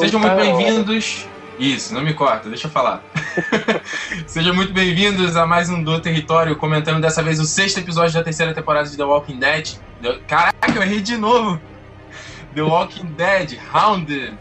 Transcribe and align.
Sejam 0.00 0.18
muito 0.18 0.36
bem-vindos. 0.36 1.26
Isso, 1.58 1.92
não 1.92 2.00
me 2.00 2.14
corta, 2.14 2.48
deixa 2.48 2.68
eu 2.68 2.70
falar. 2.70 3.02
Sejam 4.26 4.54
muito 4.54 4.72
bem-vindos 4.72 5.36
a 5.36 5.44
mais 5.44 5.68
um 5.68 5.82
Do 5.82 6.00
Território, 6.00 6.56
comentando 6.56 7.02
dessa 7.02 7.22
vez 7.22 7.38
o 7.38 7.44
sexto 7.44 7.80
episódio 7.80 8.14
da 8.14 8.24
terceira 8.24 8.54
temporada 8.54 8.88
de 8.88 8.96
The 8.96 9.04
Walking 9.04 9.38
Dead. 9.38 9.74
Caraca, 10.26 10.72
eu 10.74 10.82
errei 10.82 11.02
de 11.02 11.18
novo! 11.18 11.60
The 12.54 12.62
Walking 12.62 13.12
Dead, 13.12 13.58
Hounded. 13.74 14.38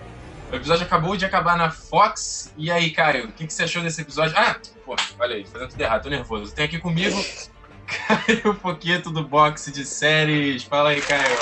O 0.49 0.55
episódio 0.55 0.85
acabou 0.85 1.17
de 1.17 1.25
acabar 1.25 1.57
na 1.57 1.69
Fox. 1.69 2.53
E 2.57 2.71
aí, 2.71 2.91
Caio, 2.91 3.25
o 3.25 3.31
que, 3.33 3.45
que 3.45 3.53
você 3.53 3.63
achou 3.63 3.83
desse 3.83 4.01
episódio? 4.01 4.33
Ah, 4.37 4.55
pô, 4.85 4.95
olha 5.19 5.35
aí, 5.35 5.45
fazendo 5.45 5.71
tudo 5.71 5.81
errado, 5.81 6.03
tô 6.03 6.09
nervoso. 6.09 6.55
Tem 6.55 6.63
aqui 6.63 6.79
comigo 6.79 7.21
Caio 8.07 8.53
Foqueto 8.61 9.11
do 9.11 9.25
boxe 9.25 9.73
de 9.73 9.83
séries. 9.83 10.63
Fala 10.63 10.91
aí, 10.91 11.01
Caio. 11.01 11.37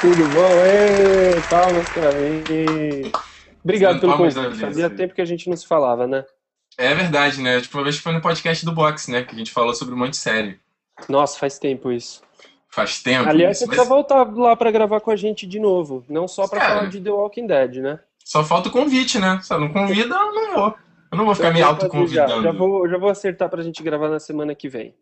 Tudo 0.00 0.26
bom? 0.28 0.50
Ei, 0.64 1.38
palmas 1.50 1.86
pra 1.90 2.12
mim. 2.12 3.12
Obrigado 3.62 4.00
pelo 4.00 4.16
convite. 4.16 4.60
Fazia 4.60 4.90
tempo 4.90 5.14
que 5.14 5.20
a 5.20 5.24
gente 5.24 5.48
não 5.48 5.56
se 5.56 5.66
falava, 5.66 6.06
né? 6.06 6.24
É 6.76 6.94
verdade, 6.94 7.42
né? 7.42 7.60
Tipo, 7.60 7.78
uma 7.78 7.84
vez 7.84 7.98
foi 7.98 8.12
no 8.12 8.20
podcast 8.20 8.64
do 8.64 8.72
boxe, 8.72 9.10
né? 9.10 9.24
Que 9.24 9.34
a 9.34 9.38
gente 9.38 9.50
falou 9.50 9.74
sobre 9.74 9.94
um 9.94 9.98
monte 9.98 10.10
de 10.10 10.18
série. 10.18 10.60
Nossa, 11.08 11.38
faz 11.38 11.58
tempo 11.58 11.90
isso. 11.90 12.22
Faz 12.70 13.02
tempo. 13.02 13.28
Aliás, 13.28 13.56
isso, 13.56 13.64
você 13.64 13.70
precisa 13.70 13.88
voltar 13.88 14.22
lá 14.36 14.54
para 14.54 14.70
gravar 14.70 15.00
com 15.00 15.10
a 15.10 15.16
gente 15.16 15.46
de 15.46 15.58
novo. 15.58 16.04
Não 16.08 16.28
só 16.28 16.46
para 16.46 16.60
falar 16.60 16.86
de 16.88 17.00
The 17.00 17.10
Walking 17.10 17.46
Dead, 17.46 17.76
né? 17.76 17.98
Só 18.24 18.44
falta 18.44 18.68
o 18.68 18.72
convite, 18.72 19.18
né? 19.18 19.40
Se 19.42 19.56
não 19.56 19.72
convida, 19.72 20.14
eu 20.14 20.32
não 20.32 20.54
vou. 20.54 20.74
Eu 21.10 21.18
não 21.18 21.24
vou 21.24 21.34
ficar 21.34 21.52
me 21.52 21.62
autoconvidando. 21.62 22.30
Já, 22.30 22.42
já, 22.42 22.52
vou, 22.52 22.88
já 22.88 22.98
vou 22.98 23.08
acertar 23.08 23.48
pra 23.48 23.62
gente 23.62 23.82
gravar 23.82 24.08
na 24.08 24.20
semana 24.20 24.54
que 24.54 24.68
vem. 24.68 24.94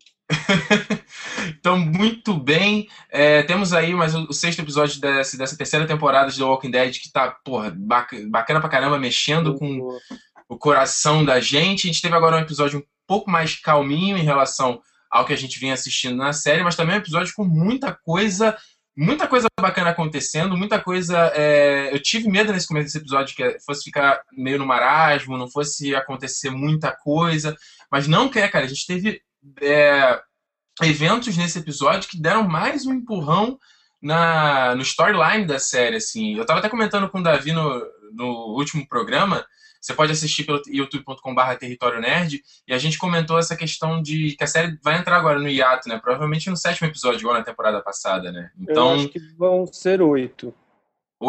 Então, 1.67 1.77
muito 1.77 2.33
bem. 2.33 2.89
É, 3.11 3.43
temos 3.43 3.73
aí 3.73 3.93
mais 3.93 4.15
o, 4.15 4.29
o 4.29 4.33
sexto 4.33 4.61
episódio 4.61 5.01
dessa, 5.01 5.37
dessa, 5.37 5.57
terceira 5.57 5.85
temporada 5.85 6.31
de 6.31 6.39
The 6.39 6.45
Walking 6.45 6.71
Dead 6.71 7.01
que 7.01 7.11
tá, 7.11 7.29
porra, 7.45 7.75
bacana 7.77 8.61
pra 8.61 8.69
caramba, 8.69 9.01
mexendo 9.01 9.57
com 9.57 9.99
o 10.49 10.57
coração 10.57 11.25
da 11.25 11.41
gente. 11.41 11.89
A 11.89 11.93
gente 11.93 12.01
teve 12.01 12.15
agora 12.15 12.37
um 12.37 12.41
episódio 12.41 12.79
um 12.79 12.83
pouco 13.05 13.29
mais 13.29 13.57
calminho 13.57 14.17
em 14.17 14.23
relação 14.23 14.81
ao 15.11 15.25
que 15.25 15.33
a 15.33 15.37
gente 15.37 15.59
vinha 15.59 15.75
assistindo 15.75 16.15
na 16.15 16.33
série, 16.33 16.63
mas 16.63 16.77
também 16.77 16.95
um 16.95 17.01
episódio 17.01 17.35
com 17.35 17.43
muita 17.43 17.93
coisa, 17.93 18.57
muita 18.97 19.27
coisa 19.27 19.49
bacana 19.61 19.91
acontecendo, 19.91 20.57
muita 20.57 20.79
coisa. 20.79 21.33
É... 21.35 21.93
Eu 21.93 22.01
tive 22.01 22.29
medo 22.29 22.53
nesse 22.53 22.69
começo 22.69 22.85
desse 22.85 22.99
episódio 22.99 23.35
que 23.35 23.59
fosse 23.67 23.83
ficar 23.83 24.23
meio 24.33 24.61
no 24.61 24.67
marasmo, 24.67 25.37
não 25.37 25.51
fosse 25.51 25.97
acontecer 25.97 26.49
muita 26.49 26.93
coisa, 26.93 27.57
mas 27.91 28.07
não 28.07 28.29
quer, 28.29 28.49
cara. 28.53 28.67
A 28.67 28.69
gente 28.69 28.87
teve 28.87 29.21
é, 29.61 30.21
eventos 30.83 31.37
nesse 31.37 31.59
episódio 31.59 32.09
que 32.09 32.21
deram 32.21 32.47
mais 32.47 32.87
um 32.87 32.95
empurrão 32.95 33.59
na, 34.01 34.75
no 34.75 34.83
storyline 34.83 35.47
da 35.47 35.59
série, 35.59 35.97
assim. 35.97 36.37
Eu 36.37 36.45
tava 36.45 36.61
até 36.61 36.69
comentando 36.69 37.09
com 37.09 37.19
o 37.19 37.23
Davi 37.23 37.53
no, 37.53 37.83
no 38.13 38.57
último 38.57 38.87
programa, 38.87 39.45
você 39.81 39.95
pode 39.95 40.13
assistir 40.13 40.45
pelo 40.45 40.61
youtube.com.br 40.67 41.55
território 41.59 42.01
nerd, 42.01 42.43
e 42.67 42.75
a 42.75 42.79
gente 42.79 42.99
comentou 42.99 43.39
essa 43.39 43.57
questão 43.57 44.03
de 44.03 44.35
que 44.37 44.43
a 44.43 44.47
série 44.47 44.77
vai 44.83 44.99
entrar 44.99 45.17
agora 45.17 45.39
no 45.39 45.49
hiato, 45.49 45.89
né? 45.89 45.99
Provavelmente 46.03 46.51
no 46.51 46.57
sétimo 46.57 46.89
episódio, 46.89 47.21
igual 47.21 47.35
na 47.35 47.45
temporada 47.45 47.81
passada, 47.81 48.33
né? 48.33 48.51
Então, 48.59 48.95
Eu 48.95 48.97
acho 48.97 49.09
que 49.09 49.21
vão 49.37 49.67
ser 49.67 50.03
oito. 50.03 50.53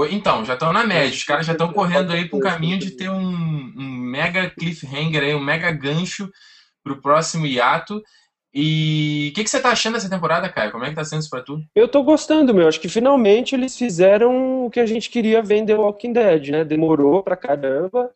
Então, 0.09 0.43
já 0.43 0.53
estão 0.53 0.73
na 0.73 0.85
média. 0.85 1.15
Os 1.15 1.23
caras 1.23 1.45
já 1.45 1.53
estão 1.53 1.71
correndo 1.71 2.11
aí 2.11 2.27
para 2.27 2.37
um 2.37 2.41
caminho 2.41 2.77
de 2.77 2.91
ter 2.91 3.09
um, 3.09 3.19
um 3.19 3.83
mega 3.83 4.49
cliffhanger 4.49 5.23
aí, 5.23 5.35
um 5.35 5.39
mega 5.39 5.71
gancho 5.71 6.29
para 6.83 6.93
o 6.93 7.01
próximo 7.01 7.45
hiato. 7.45 8.03
E 8.59 9.29
o 9.29 9.35
que, 9.35 9.43
que, 9.43 9.49
você 9.51 9.61
tá 9.61 9.69
achando 9.69 9.93
dessa 9.93 10.09
temporada, 10.09 10.49
Caio? 10.49 10.71
Como 10.71 10.83
é 10.83 10.89
que 10.89 10.95
tá 10.95 11.05
sendo 11.05 11.19
isso 11.19 11.29
pra 11.29 11.43
tu? 11.43 11.61
Eu 11.75 11.87
tô 11.87 12.01
gostando, 12.01 12.55
meu. 12.55 12.67
Acho 12.67 12.81
que 12.81 12.89
finalmente 12.89 13.53
eles 13.53 13.77
fizeram 13.77 14.65
o 14.65 14.71
que 14.71 14.79
a 14.79 14.85
gente 14.87 15.11
queria 15.11 15.43
ver 15.43 15.57
em 15.57 15.65
The 15.67 15.75
Walking 15.75 16.11
Dead, 16.11 16.49
né? 16.49 16.63
Demorou 16.63 17.21
pra 17.21 17.35
caramba. 17.37 18.11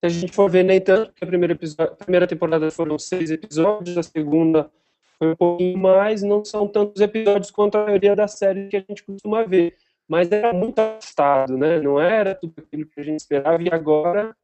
Se 0.00 0.06
a 0.06 0.08
gente 0.08 0.32
for 0.32 0.50
ver, 0.50 0.62
nem 0.62 0.80
tanto, 0.80 1.08
porque 1.08 1.24
a 1.24 1.26
primeira, 1.26 1.52
episódio, 1.52 1.92
a 1.92 1.96
primeira 1.96 2.26
temporada 2.26 2.70
foram 2.70 2.98
seis 2.98 3.30
episódios, 3.30 3.98
a 3.98 4.02
segunda 4.02 4.70
foi 5.18 5.32
um 5.32 5.36
pouquinho 5.36 5.76
mais, 5.76 6.22
não 6.22 6.42
são 6.42 6.66
tantos 6.66 7.02
episódios 7.02 7.50
quanto 7.50 7.76
a 7.76 7.84
maioria 7.84 8.16
das 8.16 8.32
séries 8.32 8.70
que 8.70 8.78
a 8.78 8.84
gente 8.88 9.04
costuma 9.04 9.44
ver. 9.44 9.76
Mas 10.08 10.32
era 10.32 10.54
muito 10.54 10.78
afastado, 10.78 11.58
né? 11.58 11.78
Não 11.80 12.00
era 12.00 12.34
tudo 12.34 12.54
aquilo 12.56 12.86
que 12.86 12.98
a 12.98 13.04
gente 13.04 13.20
esperava, 13.20 13.62
e 13.62 13.68
agora 13.70 14.34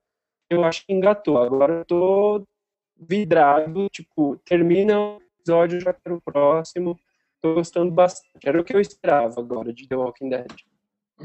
eu 0.51 0.63
acho 0.63 0.85
que 0.85 0.93
engatou. 0.93 1.39
Agora 1.39 1.73
eu 1.73 1.85
tô 1.87 2.47
vidrado, 2.99 3.89
tipo, 3.89 4.37
termina 4.45 5.22
episódio, 5.43 5.81
já 5.81 5.93
quero 5.93 6.17
o 6.17 6.21
próximo. 6.21 6.99
Tô 7.41 7.55
gostando 7.55 7.91
bastante. 7.91 8.47
Era 8.47 8.61
o 8.61 8.65
que 8.65 8.75
eu 8.75 8.81
esperava 8.81 9.41
agora 9.41 9.73
de 9.73 9.89
The 9.89 9.97
Walking 9.97 10.29
Dead. 10.29 10.53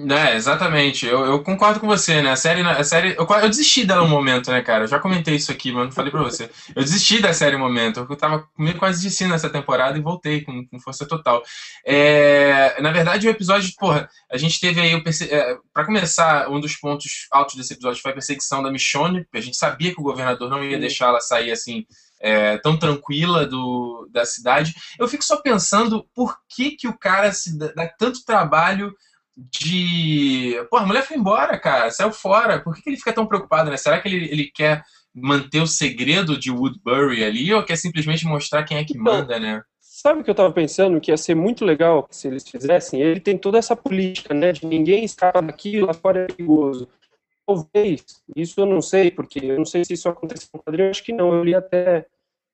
É, 0.09 0.35
exatamente. 0.35 1.07
Eu, 1.07 1.25
eu, 1.25 1.43
concordo 1.43 1.79
com 1.79 1.87
você, 1.87 2.21
né? 2.21 2.31
A 2.31 2.35
série. 2.35 2.61
A 2.61 2.83
série 2.83 3.15
eu, 3.17 3.25
eu 3.25 3.49
desisti 3.49 3.83
dela 3.83 4.03
um 4.03 4.07
momento, 4.07 4.51
né, 4.51 4.61
cara? 4.61 4.83
Eu 4.83 4.87
já 4.87 4.99
comentei 4.99 5.35
isso 5.35 5.51
aqui, 5.51 5.71
mas 5.71 5.85
não 5.85 5.91
falei 5.91 6.11
pra 6.11 6.21
você. 6.21 6.51
Eu 6.75 6.83
desisti 6.83 7.19
da 7.19 7.33
série 7.33 7.55
um 7.55 7.59
momento. 7.59 8.05
Eu 8.07 8.15
tava 8.15 8.47
meio 8.57 8.77
quase 8.77 9.01
desistindo 9.01 9.31
nessa 9.31 9.49
temporada 9.49 9.97
e 9.97 10.01
voltei 10.01 10.41
com, 10.41 10.67
com 10.67 10.79
força 10.79 11.07
total. 11.07 11.41
É, 11.83 12.79
na 12.79 12.91
verdade, 12.91 13.27
o 13.27 13.31
episódio, 13.31 13.73
porra, 13.77 14.07
a 14.31 14.37
gente 14.37 14.59
teve 14.59 14.79
aí. 14.79 15.01
Perse... 15.03 15.33
É, 15.33 15.57
pra 15.73 15.85
começar, 15.85 16.47
um 16.49 16.59
dos 16.59 16.75
pontos 16.75 17.27
altos 17.31 17.55
desse 17.55 17.73
episódio 17.73 18.01
foi 18.01 18.11
a 18.11 18.15
perseguição 18.15 18.61
da 18.61 18.71
Michonne. 18.71 19.25
A 19.33 19.41
gente 19.41 19.57
sabia 19.57 19.93
que 19.93 19.99
o 19.99 20.03
governador 20.03 20.47
não 20.47 20.63
ia 20.63 20.77
deixar 20.77 21.07
ela 21.07 21.21
sair 21.21 21.51
assim. 21.51 21.85
É, 22.19 22.57
tão 22.57 22.77
tranquila 22.77 23.45
do, 23.45 24.09
da 24.11 24.25
cidade. 24.25 24.73
Eu 24.97 25.07
fico 25.07 25.23
só 25.23 25.37
pensando 25.41 26.07
por 26.15 26.35
que, 26.49 26.71
que 26.71 26.87
o 26.87 26.97
cara 26.97 27.31
se 27.31 27.57
dá 27.57 27.87
tanto 27.87 28.25
trabalho 28.25 28.91
de. 29.37 30.55
Pô, 30.69 30.77
a 30.77 30.85
mulher 30.85 31.05
foi 31.05 31.15
embora, 31.15 31.59
cara, 31.59 31.91
saiu 31.91 32.11
fora. 32.11 32.59
Por 32.59 32.75
que, 32.75 32.81
que 32.81 32.89
ele 32.89 32.97
fica 32.97 33.13
tão 33.13 33.27
preocupado, 33.27 33.69
né? 33.69 33.77
Será 33.77 34.01
que 34.01 34.07
ele, 34.07 34.25
ele 34.31 34.51
quer 34.51 34.83
manter 35.13 35.61
o 35.61 35.67
segredo 35.67 36.37
de 36.37 36.51
Woodbury 36.51 37.23
ali 37.23 37.53
ou 37.53 37.63
quer 37.63 37.75
simplesmente 37.75 38.25
mostrar 38.25 38.63
quem 38.63 38.77
é 38.77 38.83
que 38.83 38.93
então, 38.93 39.03
manda, 39.03 39.39
né? 39.39 39.61
Sabe 39.79 40.21
o 40.21 40.23
que 40.23 40.29
eu 40.29 40.35
tava 40.35 40.51
pensando? 40.51 41.01
Que 41.01 41.11
ia 41.11 41.17
ser 41.17 41.35
muito 41.35 41.65
legal 41.65 42.07
se 42.11 42.27
eles 42.27 42.47
fizessem. 42.47 43.01
Ele 43.01 43.19
tem 43.19 43.37
toda 43.37 43.57
essa 43.57 43.75
política, 43.75 44.33
né? 44.33 44.51
De 44.51 44.65
ninguém 44.65 45.03
escapa 45.03 45.41
daqui, 45.41 45.81
lá 45.81 45.93
fora 45.93 46.21
é 46.21 46.27
perigoso. 46.27 46.87
Talvez, 47.47 48.03
isso 48.35 48.59
eu 48.59 48.65
não 48.65 48.81
sei, 48.81 49.09
porque 49.09 49.39
eu 49.39 49.57
não 49.57 49.65
sei 49.65 49.85
se 49.85 49.93
isso 49.93 50.09
aconteceu 50.09 50.49
no 50.53 50.61
quadrinho, 50.61 50.89
acho 50.89 51.03
que 51.03 51.13
não. 51.13 51.33
Eu 51.33 51.43
li 51.43 51.55
até 51.55 52.05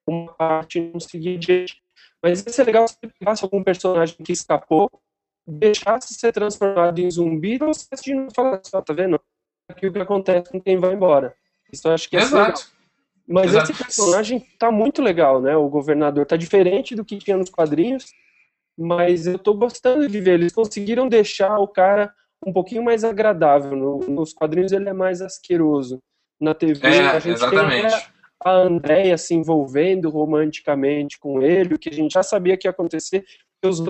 uma 0.08 0.32
parte 0.34 0.80
não 0.80 1.00
segui 1.00 1.38
diante. 1.38 1.82
Mas 2.22 2.46
ia 2.46 2.54
ser 2.54 2.64
legal 2.64 2.88
se 2.88 2.96
pegasse 3.20 3.44
algum 3.44 3.64
personagem 3.64 4.16
que 4.24 4.32
escapou 4.32 4.90
deixasse 5.46 6.14
ser 6.14 6.32
transformado 6.32 7.00
em 7.00 7.12
zumbi, 7.12 7.58
você 7.58 8.14
não 8.14 8.30
fala 8.34 8.62
só, 8.64 8.82
tá 8.82 8.94
vendo? 8.94 9.20
Aqui 9.70 9.88
o 9.88 9.94
que 9.94 10.00
acontece 10.00 10.52
com 10.52 10.60
quem 10.60 10.78
vai 10.78 10.94
embora. 10.94 11.36
Isso 11.72 11.88
eu 11.88 11.94
acho 11.94 12.10
que 12.10 12.18
é 12.18 12.22
Exato. 12.22 12.38
Legal. 12.38 12.74
Mas 13.26 13.52
Exato. 13.52 13.72
esse 13.72 13.84
personagem 13.84 14.40
tá 14.60 14.72
muito 14.72 15.02
legal, 15.02 15.42
né? 15.42 15.56
O 15.56 15.70
governador 15.70 16.26
tá 16.26 16.36
diferente 16.36 16.96
do 16.96 17.06
que 17.06 17.18
tinha 17.18 17.38
nos 17.38 17.50
quadrinhos, 17.50 18.12
mas 18.78 19.28
eu 19.28 19.40
tô 19.40 19.54
gostando 19.54 20.08
de 20.08 20.20
ver. 20.20 20.34
Eles 20.34 20.54
conseguiram 20.54 21.08
deixar 21.08 21.58
o 21.58 21.68
cara 21.68 22.14
um 22.46 22.54
pouquinho 22.54 22.84
mais 22.84 23.04
agradável. 23.04 23.76
No, 23.76 24.00
nos 24.00 24.34
quadrinhos 24.34 24.72
ele 24.72 24.90
é 24.90 24.94
mais 24.94 25.22
asqueroso. 25.22 26.00
Na 26.40 26.54
TV 26.54 26.88
é, 26.88 27.08
a 27.08 27.20
gente 27.20 27.36
exatamente. 27.36 27.94
tem 27.94 28.14
a 28.44 28.52
Andréia 28.52 29.18
se 29.18 29.34
envolvendo 29.34 30.10
romanticamente 30.10 31.18
com 31.18 31.42
ele, 31.42 31.76
o 31.76 31.80
que 31.80 31.90
a 31.90 31.94
gente 31.94 32.14
já 32.14 32.24
sabia 32.24 32.58
que 32.58 32.68
ia 32.68 32.72
acontecer, 32.72 33.24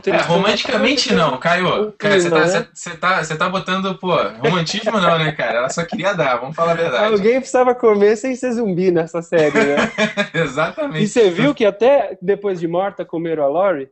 é, 0.06 0.18
romanticamente 0.22 1.12
não, 1.16 1.40
Caio. 1.40 1.92
Cara, 1.94 2.20
você 2.20 2.30
tá, 2.30 2.46
né? 2.46 3.26
tá, 3.26 3.36
tá 3.38 3.50
botando, 3.50 3.98
pô, 3.98 4.16
romantismo 4.38 4.92
não, 4.92 5.18
né, 5.18 5.32
cara? 5.32 5.58
Ela 5.58 5.70
só 5.70 5.84
queria 5.84 6.14
dar, 6.14 6.38
vamos 6.38 6.56
falar 6.56 6.74
a 6.74 6.76
verdade. 6.76 7.12
Alguém 7.12 7.40
precisava 7.40 7.74
comer 7.74 8.16
sem 8.16 8.36
ser 8.36 8.52
zumbi 8.52 8.92
nessa 8.92 9.24
série, 9.24 9.58
né? 9.58 9.92
Exatamente. 10.32 11.04
E 11.04 11.08
você 11.08 11.32
viu 11.32 11.56
que 11.56 11.66
até 11.66 12.16
depois 12.22 12.60
de 12.60 12.68
morta 12.68 13.04
comeram 13.04 13.44
a 13.44 13.48
Lori? 13.48 13.90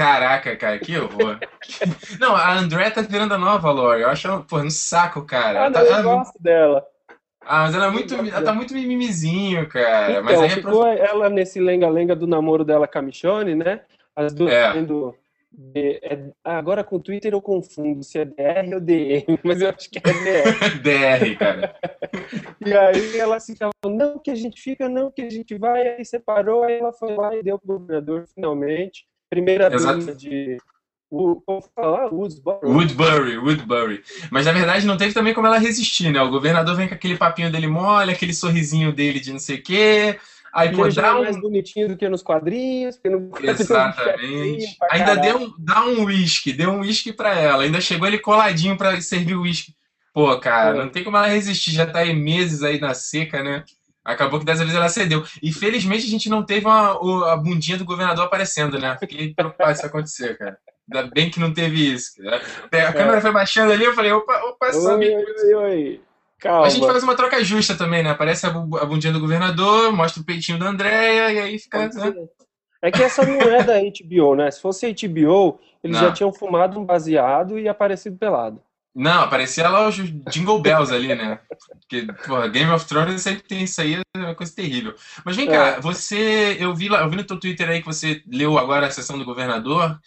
Caraca, 0.00 0.56
cara, 0.56 0.78
que 0.78 0.96
horror. 0.96 1.38
não, 2.18 2.34
a 2.34 2.56
André 2.56 2.88
tá 2.88 3.02
virando 3.02 3.34
a 3.34 3.38
nova 3.38 3.70
Lori. 3.70 4.00
Eu 4.00 4.08
acho, 4.08 4.42
pô, 4.44 4.62
no 4.62 4.70
saco, 4.70 5.26
cara. 5.26 5.66
Ah, 5.66 5.70
não, 5.70 5.84
tá, 5.84 5.98
eu 5.98 6.02
gosto 6.02 6.42
dela. 6.42 6.86
Ah, 7.42 7.64
mas 7.64 7.74
ela 7.74 7.88
é 7.88 7.90
muito. 7.90 8.14
Ela 8.14 8.42
tá 8.42 8.54
muito 8.54 8.72
mimimizinho, 8.72 9.68
cara. 9.68 10.12
Então, 10.12 10.24
mas 10.24 10.40
aí 10.40 10.48
ficou 10.48 10.86
é 10.86 11.00
ela 11.00 11.28
nesse 11.28 11.60
lenga-lenga 11.60 12.16
do 12.16 12.26
namoro 12.26 12.64
dela 12.64 12.88
com 12.88 12.98
a 12.98 13.02
Michonne, 13.02 13.54
né? 13.54 13.82
As 14.16 14.32
duas 14.32 14.50
é. 14.50 14.72
sendo. 14.72 15.14
É, 15.74 16.18
agora 16.44 16.82
com 16.82 16.96
o 16.96 17.00
Twitter 17.00 17.34
eu 17.34 17.42
confundo 17.42 18.02
se 18.02 18.20
é 18.20 18.24
DR 18.24 18.72
ou 18.72 18.80
DM, 18.80 19.26
mas 19.44 19.60
eu 19.60 19.68
acho 19.68 19.90
que 19.90 19.98
é 19.98 20.00
DR. 20.00 20.78
DR, 20.80 21.36
cara. 21.36 21.76
e 22.64 22.72
aí 22.72 23.18
ela 23.18 23.38
ficava, 23.38 23.72
não 23.84 24.18
que 24.18 24.30
a 24.30 24.34
gente 24.34 24.62
fica, 24.62 24.88
não 24.88 25.10
que 25.10 25.20
a 25.20 25.28
gente 25.28 25.58
vai, 25.58 25.86
aí 25.86 26.04
separou, 26.06 26.62
aí 26.62 26.78
ela 26.78 26.92
foi 26.92 27.14
lá 27.14 27.36
e 27.36 27.42
deu 27.42 27.58
pro 27.58 27.78
governador 27.78 28.26
finalmente. 28.32 29.09
Primeira 29.30 29.70
dúvida 29.70 30.14
de. 30.14 30.58
O, 31.08 31.40
como 31.40 31.62
falar? 31.74 32.12
Woodbury. 32.12 32.58
Woodbury, 32.62 33.38
Woodbury. 33.38 34.04
Mas 34.30 34.46
na 34.46 34.52
verdade 34.52 34.86
não 34.86 34.96
teve 34.96 35.12
também 35.14 35.34
como 35.34 35.46
ela 35.46 35.58
resistir, 35.58 36.10
né? 36.10 36.20
O 36.20 36.30
governador 36.30 36.76
vem 36.76 36.88
com 36.88 36.94
aquele 36.94 37.16
papinho 37.16 37.50
dele 37.50 37.66
mole, 37.66 38.12
aquele 38.12 38.34
sorrisinho 38.34 38.92
dele 38.92 39.18
de 39.18 39.32
não 39.32 39.38
sei 39.38 39.56
o 39.56 39.62
quê. 39.62 40.18
Aí, 40.52 40.74
pô, 40.74 40.88
dá 40.88 41.08
é 41.08 41.14
um... 41.14 41.22
mais 41.22 41.40
bonitinho 41.40 41.88
do 41.88 41.96
que 41.96 42.08
nos 42.08 42.22
quadrinhos. 42.22 42.96
Que 42.96 43.08
no... 43.08 43.30
Exatamente. 43.42 44.76
Ainda 44.90 45.14
deu 45.16 45.38
um, 45.38 45.54
dá 45.58 45.84
um 45.84 46.04
whisky, 46.04 46.52
deu 46.52 46.70
um 46.70 46.80
whisky 46.80 47.12
pra 47.12 47.34
ela. 47.34 47.62
Ainda 47.62 47.80
chegou 47.80 48.06
ele 48.06 48.18
coladinho 48.18 48.76
pra 48.76 49.00
servir 49.00 49.34
o 49.34 49.42
whisky. 49.42 49.74
Pô, 50.12 50.38
cara, 50.40 50.76
é. 50.76 50.82
não 50.82 50.88
tem 50.88 51.04
como 51.04 51.16
ela 51.16 51.28
resistir, 51.28 51.70
já 51.70 51.86
tá 51.86 52.00
aí 52.00 52.12
meses 52.12 52.64
aí 52.64 52.80
na 52.80 52.94
seca, 52.94 53.42
né? 53.44 53.64
Acabou 54.04 54.38
que 54.38 54.46
dessa 54.46 54.64
vez 54.64 54.74
ela 54.74 54.88
cedeu. 54.88 55.22
E 55.42 55.52
felizmente 55.52 56.06
a 56.06 56.10
gente 56.10 56.28
não 56.28 56.44
teve 56.44 56.66
uma, 56.66 57.32
a 57.32 57.36
bundinha 57.36 57.76
do 57.76 57.84
governador 57.84 58.24
aparecendo, 58.24 58.78
né? 58.78 58.96
Fiquei 58.98 59.34
preocupado 59.34 59.72
isso 59.72 59.86
acontecer, 59.86 60.38
cara. 60.38 60.58
Ainda 60.92 61.08
bem 61.08 61.30
que 61.30 61.38
não 61.38 61.52
teve 61.52 61.92
isso. 61.92 62.12
A 62.72 62.92
câmera 62.92 63.20
foi 63.20 63.30
baixando 63.30 63.72
ali, 63.72 63.84
eu 63.84 63.94
falei, 63.94 64.10
opa, 64.12 64.34
opa, 64.44 64.72
sobe. 64.72 65.08
Oi, 65.08 65.24
oi, 65.24 65.54
oi. 65.54 66.00
Calma. 66.40 66.66
A 66.66 66.70
gente 66.70 66.86
faz 66.86 67.02
uma 67.02 67.14
troca 67.14 67.44
justa 67.44 67.76
também, 67.76 68.02
né? 68.02 68.10
Aparece 68.10 68.46
a 68.46 68.50
bundinha 68.50 69.12
do 69.12 69.20
governador, 69.20 69.92
mostra 69.92 70.22
o 70.22 70.24
peitinho 70.24 70.58
da 70.58 70.68
Andréia 70.68 71.32
e 71.32 71.38
aí 71.38 71.58
fica. 71.58 71.86
Né? 71.86 72.14
É 72.82 72.90
que 72.90 73.02
essa 73.02 73.24
não 73.26 73.38
é 73.42 73.62
da 73.62 73.78
HBO, 73.78 74.34
né? 74.34 74.50
Se 74.50 74.60
fosse 74.60 74.90
HBO, 74.90 75.60
eles 75.84 76.00
não. 76.00 76.08
já 76.08 76.12
tinham 76.12 76.32
fumado 76.32 76.80
um 76.80 76.84
baseado 76.84 77.58
e 77.58 77.68
aparecido 77.68 78.16
pelado. 78.16 78.60
Não, 78.94 79.22
aparecia 79.22 79.68
lá 79.68 79.88
os 79.88 79.96
Jingle 79.96 80.60
Bells 80.60 80.92
ali, 80.92 81.14
né? 81.14 81.38
Porque, 81.80 82.06
porra, 82.26 82.48
Game 82.48 82.70
of 82.72 82.84
Thrones 82.86 83.22
sempre 83.22 83.44
tem 83.44 83.62
isso 83.62 83.80
aí, 83.80 84.00
é 84.16 84.18
uma 84.18 84.34
coisa 84.34 84.54
terrível. 84.54 84.94
Mas 85.24 85.36
vem 85.36 85.46
cá, 85.46 85.68
é. 85.68 85.80
você. 85.80 86.56
Eu 86.58 86.74
vi, 86.74 86.88
lá, 86.88 87.00
eu 87.02 87.08
vi 87.08 87.16
no 87.16 87.24
teu 87.24 87.38
Twitter 87.38 87.68
aí 87.68 87.80
que 87.80 87.86
você 87.86 88.22
leu 88.26 88.58
agora 88.58 88.86
a 88.86 88.90
sessão 88.90 89.16
do 89.16 89.24
governador. 89.24 89.98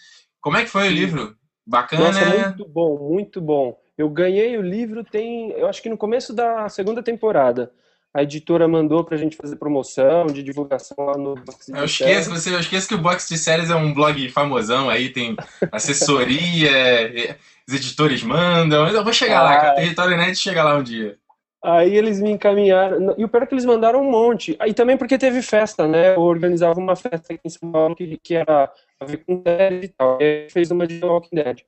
Como 0.42 0.58
é 0.58 0.64
que 0.64 0.70
foi 0.70 0.84
Sim. 0.84 0.90
o 0.90 0.94
livro? 0.94 1.38
Bacana. 1.66 2.06
Nossa, 2.06 2.26
muito 2.26 2.68
bom, 2.68 3.10
muito 3.10 3.42
bom. 3.42 3.80
Eu 3.98 4.10
ganhei 4.10 4.58
o 4.58 4.62
livro 4.62 5.04
tem, 5.04 5.52
eu 5.52 5.68
acho 5.68 5.82
que 5.82 5.90
no 5.90 5.98
começo 5.98 6.34
da 6.34 6.68
segunda 6.68 7.02
temporada. 7.02 7.72
A 8.14 8.22
editora 8.22 8.68
mandou 8.68 9.04
pra 9.04 9.18
gente 9.18 9.36
fazer 9.36 9.56
promoção 9.56 10.28
de 10.28 10.44
divulgação 10.44 11.04
lá 11.04 11.18
no 11.18 11.34
Box 11.34 11.66
de 11.66 11.78
eu 11.78 11.86
esqueço, 11.86 12.30
você, 12.30 12.54
eu 12.54 12.60
esqueço 12.60 12.88
que 12.88 12.94
o 12.94 13.00
Box 13.00 13.28
de 13.28 13.38
Séries 13.40 13.72
é 13.72 13.76
um 13.76 13.92
blog 13.92 14.30
famosão 14.30 14.88
aí, 14.88 15.10
tem 15.10 15.36
assessoria, 15.72 16.70
é, 16.70 17.36
os 17.68 17.74
editores 17.74 18.22
mandam. 18.22 18.88
Eu 18.88 19.04
vou 19.04 19.14
chegar 19.14 19.40
ah, 19.40 19.44
lá, 19.44 19.58
cara. 19.58 19.76
Território 19.76 20.16
Net 20.16 20.38
chega 20.38 20.64
lá 20.64 20.78
um 20.78 20.84
dia. 20.84 21.18
Aí 21.64 21.96
eles 21.96 22.20
me 22.20 22.30
encaminharam. 22.30 23.16
E 23.18 23.24
o 23.24 23.30
pior 23.30 23.44
é 23.44 23.46
que 23.46 23.54
eles 23.54 23.66
mandaram 23.66 24.02
um 24.02 24.12
monte. 24.12 24.56
Aí 24.60 24.74
também 24.74 24.98
porque 24.98 25.18
teve 25.18 25.42
festa, 25.42 25.88
né? 25.88 26.14
Eu 26.14 26.22
organizava 26.22 26.78
uma 26.78 26.96
festa 26.96 27.34
aqui 27.34 27.40
em 27.44 27.50
São 27.50 27.72
Paulo 27.72 27.96
que, 27.96 28.18
que 28.18 28.36
era 28.36 28.70
a 29.00 29.06
ver 29.06 29.24
com 29.26 29.42
série 29.42 29.86
e 29.86 29.88
tal. 29.88 30.20
Aí 30.22 30.50
fez 30.50 30.70
uma 30.72 30.86
de 30.86 31.04
Walking 31.04 31.36
Dead. 31.36 31.62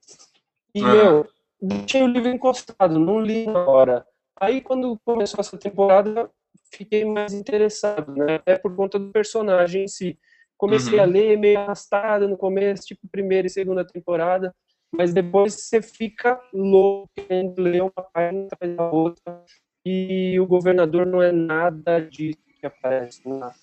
E 0.75 0.83
uhum. 0.83 0.93
eu 0.93 1.27
deixei 1.61 2.03
o 2.03 2.07
livro 2.07 2.29
encostado, 2.29 2.99
não 2.99 3.21
li 3.21 3.45
na 3.45 3.65
hora. 3.65 4.05
Aí 4.39 4.61
quando 4.61 4.99
começou 5.05 5.39
essa 5.39 5.57
temporada, 5.57 6.29
fiquei 6.71 7.05
mais 7.05 7.33
interessado, 7.33 8.13
né? 8.13 8.35
Até 8.35 8.57
por 8.57 8.75
conta 8.75 8.99
do 8.99 9.11
personagem 9.11 9.83
em 9.83 9.87
si. 9.87 10.19
Comecei 10.57 10.97
uhum. 10.97 11.03
a 11.03 11.05
ler 11.05 11.37
meio 11.37 11.59
arrastado 11.59 12.27
no 12.27 12.37
começo, 12.37 12.87
tipo 12.87 13.07
primeira 13.09 13.47
e 13.47 13.49
segunda 13.49 13.85
temporada 13.85 14.53
mas 14.97 15.13
depois 15.13 15.53
você 15.53 15.81
fica 15.81 16.39
louco 16.53 17.09
querendo 17.15 17.61
ler 17.61 17.81
uma 17.83 17.91
página 17.91 18.47
atrás 18.51 18.75
da 18.75 18.89
outra 18.89 19.43
e 19.85 20.39
o 20.39 20.47
governador 20.47 21.05
não 21.05 21.21
é 21.21 21.31
nada 21.31 21.99
disso 21.99 22.39
que 22.59 22.65
aparece 22.65 23.27
na, 23.27 23.53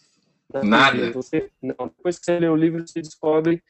na 0.52 0.62
nada. 0.62 1.10
Você, 1.12 1.50
não, 1.60 1.88
depois 1.88 2.18
que 2.18 2.26
você 2.26 2.38
lê 2.38 2.48
o 2.48 2.56
livro, 2.56 2.86
você 2.86 3.00
descobre 3.00 3.62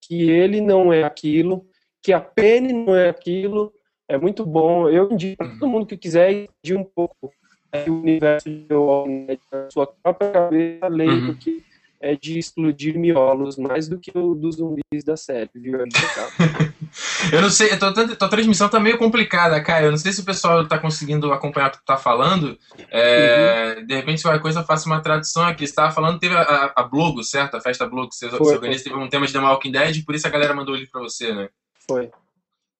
que 0.00 0.30
ele 0.30 0.60
não 0.60 0.92
é 0.92 1.02
aquilo, 1.02 1.66
que 2.02 2.12
a 2.12 2.20
Penny 2.20 2.72
não 2.72 2.94
é 2.94 3.08
aquilo. 3.08 3.72
É 4.08 4.16
muito 4.16 4.44
bom. 4.46 4.88
Eu 4.88 5.12
indico 5.12 5.36
para 5.36 5.48
todo 5.58 5.68
mundo 5.68 5.86
que 5.86 5.96
quiser 5.96 6.48
de 6.64 6.74
um 6.74 6.82
pouco 6.82 7.30
é, 7.70 7.88
o 7.88 8.00
universo 8.00 8.48
de 8.48 8.72
Walking 8.72 9.38
na 9.52 9.70
sua 9.70 9.86
própria 9.86 10.30
cabeça, 10.30 10.88
lendo, 10.88 11.12
uhum. 11.12 11.26
porque 11.26 11.62
é 12.00 12.14
de 12.14 12.38
explodir 12.38 12.96
miolos 12.98 13.56
mais 13.56 13.88
do 13.88 13.98
que 13.98 14.10
o 14.16 14.34
dos 14.34 14.56
zumbis 14.56 15.04
da 15.04 15.16
série, 15.16 15.50
viu? 15.54 15.78
eu 17.32 17.42
não 17.42 17.50
sei, 17.50 17.72
a 17.72 17.76
tua, 17.76 17.92
tua, 17.92 18.28
transmissão 18.28 18.68
tá 18.68 18.78
meio 18.78 18.96
complicada, 18.96 19.60
cara. 19.60 19.86
Eu 19.86 19.90
não 19.90 19.98
sei 19.98 20.12
se 20.12 20.20
o 20.20 20.24
pessoal 20.24 20.66
tá 20.66 20.78
conseguindo 20.78 21.32
acompanhar 21.32 21.68
o 21.68 21.70
que 21.72 21.78
tu 21.78 21.84
tá 21.84 21.96
falando. 21.96 22.56
É, 22.90 23.76
uhum. 23.76 23.86
De 23.86 23.94
repente, 23.94 24.18
se 24.18 24.24
qualquer 24.24 24.40
coisa, 24.40 24.60
eu 24.60 24.64
faço 24.64 24.86
uma 24.86 25.02
tradução 25.02 25.44
aqui. 25.44 25.66
Você 25.66 25.74
tava 25.74 25.92
falando, 25.92 26.20
teve 26.20 26.36
a, 26.36 26.72
a 26.74 26.82
Blogo, 26.84 27.22
certo? 27.24 27.56
A 27.56 27.60
festa 27.60 27.86
Blogo 27.86 28.08
que 28.08 28.16
você, 28.16 28.30
foi, 28.30 28.38
você 28.38 28.54
organiza, 28.54 28.84
teve 28.84 28.96
um 28.96 29.08
tema 29.08 29.26
de 29.26 29.32
The 29.32 29.40
Walking 29.40 29.72
Dead, 29.72 30.04
por 30.04 30.14
isso 30.14 30.26
a 30.26 30.30
galera 30.30 30.54
mandou 30.54 30.74
o 30.74 30.78
livro 30.78 30.92
pra 30.92 31.02
você, 31.02 31.34
né? 31.34 31.48
Foi. 31.86 32.10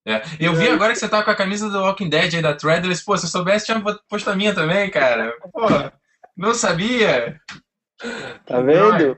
É. 0.07 0.21
Eu 0.39 0.53
vi 0.53 0.67
agora 0.67 0.93
que 0.93 0.99
você 0.99 1.07
tá 1.07 1.23
com 1.23 1.31
a 1.31 1.35
camisa 1.35 1.69
do 1.69 1.79
Walking 1.79 2.09
Dead 2.09 2.35
aí 2.35 2.41
da 2.41 2.55
Threadless. 2.55 3.03
Pô, 3.03 3.17
se 3.17 3.25
eu 3.25 3.29
soubesse, 3.29 3.65
tinha 3.65 3.81
posto 4.09 4.29
a 4.29 4.35
minha 4.35 4.53
também, 4.53 4.89
cara. 4.89 5.33
Pô, 5.51 5.67
não 6.35 6.53
sabia. 6.53 7.39
Tá 8.45 8.61
vendo? 8.61 9.17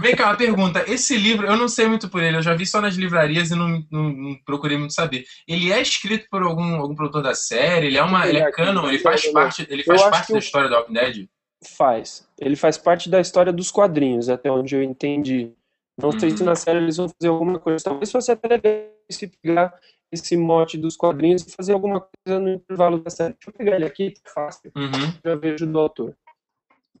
Vem 0.00 0.14
cá, 0.14 0.26
uma 0.26 0.36
pergunta. 0.36 0.84
Esse 0.86 1.16
livro, 1.16 1.46
eu 1.46 1.56
não 1.56 1.68
sei 1.68 1.86
muito 1.86 2.08
por 2.08 2.22
ele, 2.22 2.36
eu 2.36 2.42
já 2.42 2.54
vi 2.54 2.66
só 2.66 2.80
nas 2.80 2.94
livrarias 2.94 3.50
e 3.50 3.54
não, 3.54 3.82
não, 3.90 4.12
não 4.12 4.36
procurei 4.44 4.76
muito 4.76 4.92
saber. 4.92 5.24
Ele 5.48 5.72
é 5.72 5.80
escrito 5.80 6.26
por 6.30 6.42
algum, 6.42 6.76
algum 6.76 6.94
produtor 6.94 7.22
da 7.22 7.34
série? 7.34 7.86
Ele 7.86 7.98
é 7.98 8.02
uma. 8.02 8.26
Ele 8.26 8.38
é 8.38 8.50
canon, 8.50 8.88
ele 8.88 8.98
faz 8.98 9.26
parte, 9.32 9.66
ele 9.70 9.82
faz 9.82 10.02
parte 10.02 10.32
da 10.32 10.38
história 10.38 10.68
do 10.68 10.74
Walking 10.74 10.92
Dead? 10.92 11.28
Faz. 11.64 12.28
Ele 12.38 12.54
faz 12.54 12.76
parte 12.76 13.08
da 13.08 13.20
história 13.20 13.52
dos 13.52 13.70
quadrinhos, 13.70 14.28
até 14.28 14.50
onde 14.50 14.76
eu 14.76 14.82
entendi. 14.82 15.52
Não 15.98 16.12
sei 16.12 16.30
se 16.30 16.40
uhum. 16.40 16.46
na 16.46 16.54
série 16.54 16.78
eles 16.78 16.96
vão 16.96 17.08
fazer 17.08 17.28
alguma 17.28 17.58
coisa. 17.58 17.82
Talvez 17.82 18.12
fosse 18.12 18.30
até 18.30 18.48
legal 18.48 18.72
se 19.10 19.26
pegar 19.26 19.74
esse 20.12 20.36
mote 20.36 20.76
dos 20.76 20.96
quadrinhos 20.96 21.42
e 21.42 21.50
fazer 21.50 21.72
alguma 21.72 22.00
coisa 22.00 22.38
no 22.38 22.50
intervalo 22.50 22.98
da 22.98 23.10
série. 23.10 23.34
Deixa 23.34 23.48
eu 23.48 23.52
pegar 23.52 23.76
ele 23.76 23.84
aqui, 23.84 24.10
tá 24.10 24.30
fácil. 24.32 24.70
Uhum. 24.76 25.14
Já 25.24 25.34
vejo 25.34 25.66
do 25.66 25.78
autor. 25.78 26.14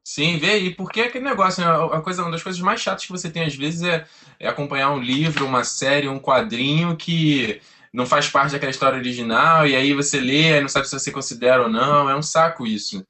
Sim, 0.02 0.38
vê 0.38 0.50
aí, 0.50 0.74
porque 0.74 1.00
é 1.00 1.06
aquele 1.06 1.24
negócio, 1.24 1.64
né? 1.64 1.68
a 1.92 2.00
coisa, 2.00 2.22
uma 2.22 2.30
das 2.30 2.42
coisas 2.42 2.60
mais 2.60 2.80
chatas 2.80 3.04
que 3.04 3.10
você 3.10 3.28
tem 3.28 3.42
às 3.42 3.56
vezes 3.56 3.82
é, 3.82 4.06
é, 4.38 4.46
acompanhar 4.46 4.92
um 4.92 5.00
livro, 5.00 5.44
uma 5.44 5.64
série, 5.64 6.08
um 6.08 6.20
quadrinho 6.20 6.96
que 6.96 7.60
não 7.92 8.06
faz 8.06 8.28
parte 8.28 8.52
daquela 8.52 8.70
história 8.70 8.98
original, 8.98 9.66
e 9.66 9.74
aí 9.74 9.92
você 9.92 10.20
lê, 10.20 10.60
não 10.60 10.68
sabe 10.68 10.88
se 10.88 10.96
você 10.96 11.10
considera 11.10 11.64
ou 11.64 11.68
não, 11.68 12.08
é 12.08 12.14
um 12.14 12.22
saco 12.22 12.64
isso. 12.64 13.04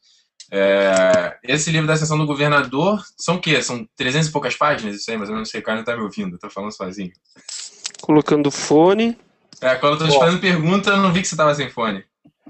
É, 0.51 1.37
esse 1.43 1.71
livro 1.71 1.87
da 1.87 1.97
sessão 1.97 2.19
do 2.19 2.27
governador 2.27 3.03
são 3.17 3.37
o 3.37 3.41
quê? 3.41 3.61
São 3.63 3.87
300 3.97 4.29
e 4.29 4.33
poucas 4.33 4.57
páginas? 4.57 4.97
Isso 4.97 5.11
aí, 5.11 5.17
mas 5.17 5.29
eu 5.29 5.37
não 5.37 5.45
sei, 5.45 5.61
o 5.61 5.65
cara 5.65 5.79
não 5.79 5.85
tá 5.85 5.97
me 5.97 6.03
ouvindo, 6.03 6.39
tô 6.39 6.49
falando 6.49 6.73
sozinho. 6.73 7.13
Colocando 8.01 8.51
fone. 8.51 9.17
É, 9.61 9.75
quando 9.75 9.95
eu 9.95 9.99
tô 9.99 10.09
te 10.09 10.19
fazendo 10.19 10.41
pergunta, 10.41 10.91
eu 10.91 10.99
não 10.99 11.13
vi 11.13 11.23
que 11.23 11.29
você 11.29 11.37
tava 11.37 11.55
sem 11.55 11.69
fone. 11.71 12.05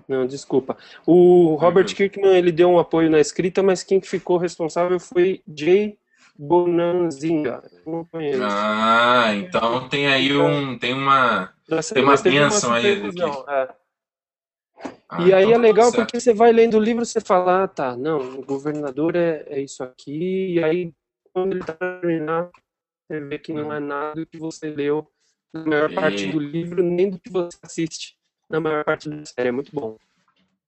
Não, 0.09 0.27
desculpa. 0.27 0.77
O 1.05 1.57
Robert 1.57 1.87
Kirkman 1.87 2.37
ele 2.37 2.53
deu 2.53 2.71
um 2.71 2.79
apoio 2.79 3.11
na 3.11 3.19
escrita, 3.19 3.63
mas 3.63 3.83
quem 3.83 4.01
ficou 4.01 4.37
responsável 4.37 5.01
foi 5.01 5.43
Jay 5.57 5.99
Bonanzinga. 6.39 7.63
Não 7.87 8.05
conheço. 8.05 8.43
Ah, 8.43 9.33
então 9.35 9.89
tem 9.89 10.07
aí 10.07 10.37
um 10.37 10.79
tem 10.79 10.93
uma 10.93 11.53
tem 11.93 12.05
uma 12.05 12.17
bênção 12.17 12.73
aí. 12.73 13.03
É. 13.49 13.69
Ah, 15.09 15.23
e 15.23 15.33
aí 15.33 15.45
então 15.45 15.51
é 15.51 15.55
tá 15.55 15.61
legal 15.61 15.93
porque 15.93 16.19
você 16.19 16.35
vai 16.35 16.53
lendo 16.53 16.77
o 16.77 16.81
livro 16.81 17.05
você 17.05 17.21
fala, 17.21 17.65
ah, 17.65 17.69
tá, 17.69 17.97
não, 17.97 18.39
o 18.39 18.45
governador 18.45 19.15
é, 19.15 19.45
é 19.47 19.61
isso 19.61 19.85
aqui, 19.85 20.55
e 20.55 20.65
aí 20.65 20.93
quando 21.33 21.53
ele 21.53 21.65
terminar, 21.65 22.49
você 23.07 23.21
vê 23.21 23.39
que 23.39 23.53
não 23.53 23.73
é 23.73 23.79
nada 23.79 24.15
do 24.15 24.27
que 24.27 24.39
você 24.39 24.69
leu 24.71 25.07
na 25.53 25.65
maior 25.65 25.91
e... 25.91 25.95
parte 25.95 26.27
do 26.27 26.41
livro, 26.41 26.83
nem 26.83 27.11
do 27.11 27.19
que 27.21 27.31
você 27.31 27.59
assiste 27.63 28.17
na 28.49 28.61
maior 28.61 28.85
parte 28.85 29.09
da 29.09 29.25
série. 29.25 29.49
É 29.49 29.53
muito 29.53 29.71
bom. 29.73 29.97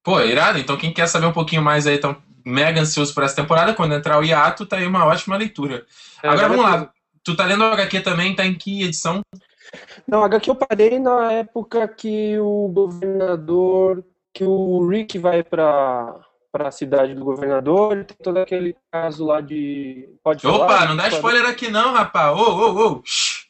Pô, 0.02 0.20
irado. 0.20 0.58
Então, 0.58 0.76
quem 0.76 0.92
quer 0.92 1.06
saber 1.06 1.26
um 1.26 1.32
pouquinho 1.32 1.62
mais 1.62 1.86
aí, 1.86 1.98
tão 1.98 2.16
mega 2.44 2.80
ansioso 2.80 3.14
por 3.14 3.22
essa 3.22 3.36
temporada, 3.36 3.74
quando 3.74 3.94
entrar 3.94 4.18
o 4.18 4.24
hiato, 4.24 4.66
tá 4.66 4.76
aí 4.76 4.86
uma 4.86 5.06
ótima 5.06 5.36
leitura. 5.36 5.86
É, 6.22 6.28
Agora 6.28 6.48
vamos 6.48 6.64
lá. 6.64 6.92
Tu 7.22 7.36
tá 7.36 7.44
lendo 7.44 7.62
o 7.62 7.72
HQ 7.72 8.00
também? 8.00 8.34
Tá 8.34 8.46
em 8.46 8.54
que 8.54 8.82
edição? 8.82 9.20
Não, 10.06 10.24
HQ 10.24 10.50
eu 10.50 10.54
parei 10.54 10.98
na 10.98 11.32
época 11.32 11.86
que 11.88 12.38
o 12.38 12.68
governador, 12.68 14.04
que 14.38 14.44
o 14.44 14.86
Rick 14.86 15.18
vai 15.18 15.42
pra, 15.42 16.14
pra 16.52 16.70
cidade 16.70 17.12
do 17.12 17.24
governador, 17.24 18.04
tem 18.04 18.16
todo 18.22 18.38
aquele 18.38 18.76
caso 18.92 19.26
lá 19.26 19.40
de. 19.40 20.08
Pode 20.22 20.46
Opa, 20.46 20.58
falar? 20.58 20.88
não 20.88 20.96
dá 20.96 21.08
spoiler 21.08 21.44
aqui 21.44 21.68
não, 21.68 21.92
rapaz. 21.92 22.38
Ô, 22.38 22.42
ô, 22.42 22.92
ô. 22.92 23.02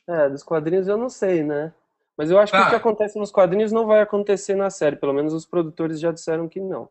É, 0.08 0.30
dos 0.30 0.42
quadrinhos 0.42 0.88
eu 0.88 0.96
não 0.96 1.10
sei, 1.10 1.44
né? 1.44 1.74
Mas 2.16 2.30
eu 2.30 2.38
acho 2.38 2.50
tá. 2.50 2.62
que 2.62 2.66
o 2.66 2.70
que 2.70 2.76
acontece 2.76 3.18
nos 3.18 3.30
quadrinhos 3.30 3.70
não 3.70 3.86
vai 3.86 4.00
acontecer 4.00 4.54
na 4.54 4.70
série. 4.70 4.96
Pelo 4.96 5.12
menos 5.12 5.34
os 5.34 5.44
produtores 5.44 6.00
já 6.00 6.10
disseram 6.10 6.48
que 6.48 6.58
não. 6.58 6.88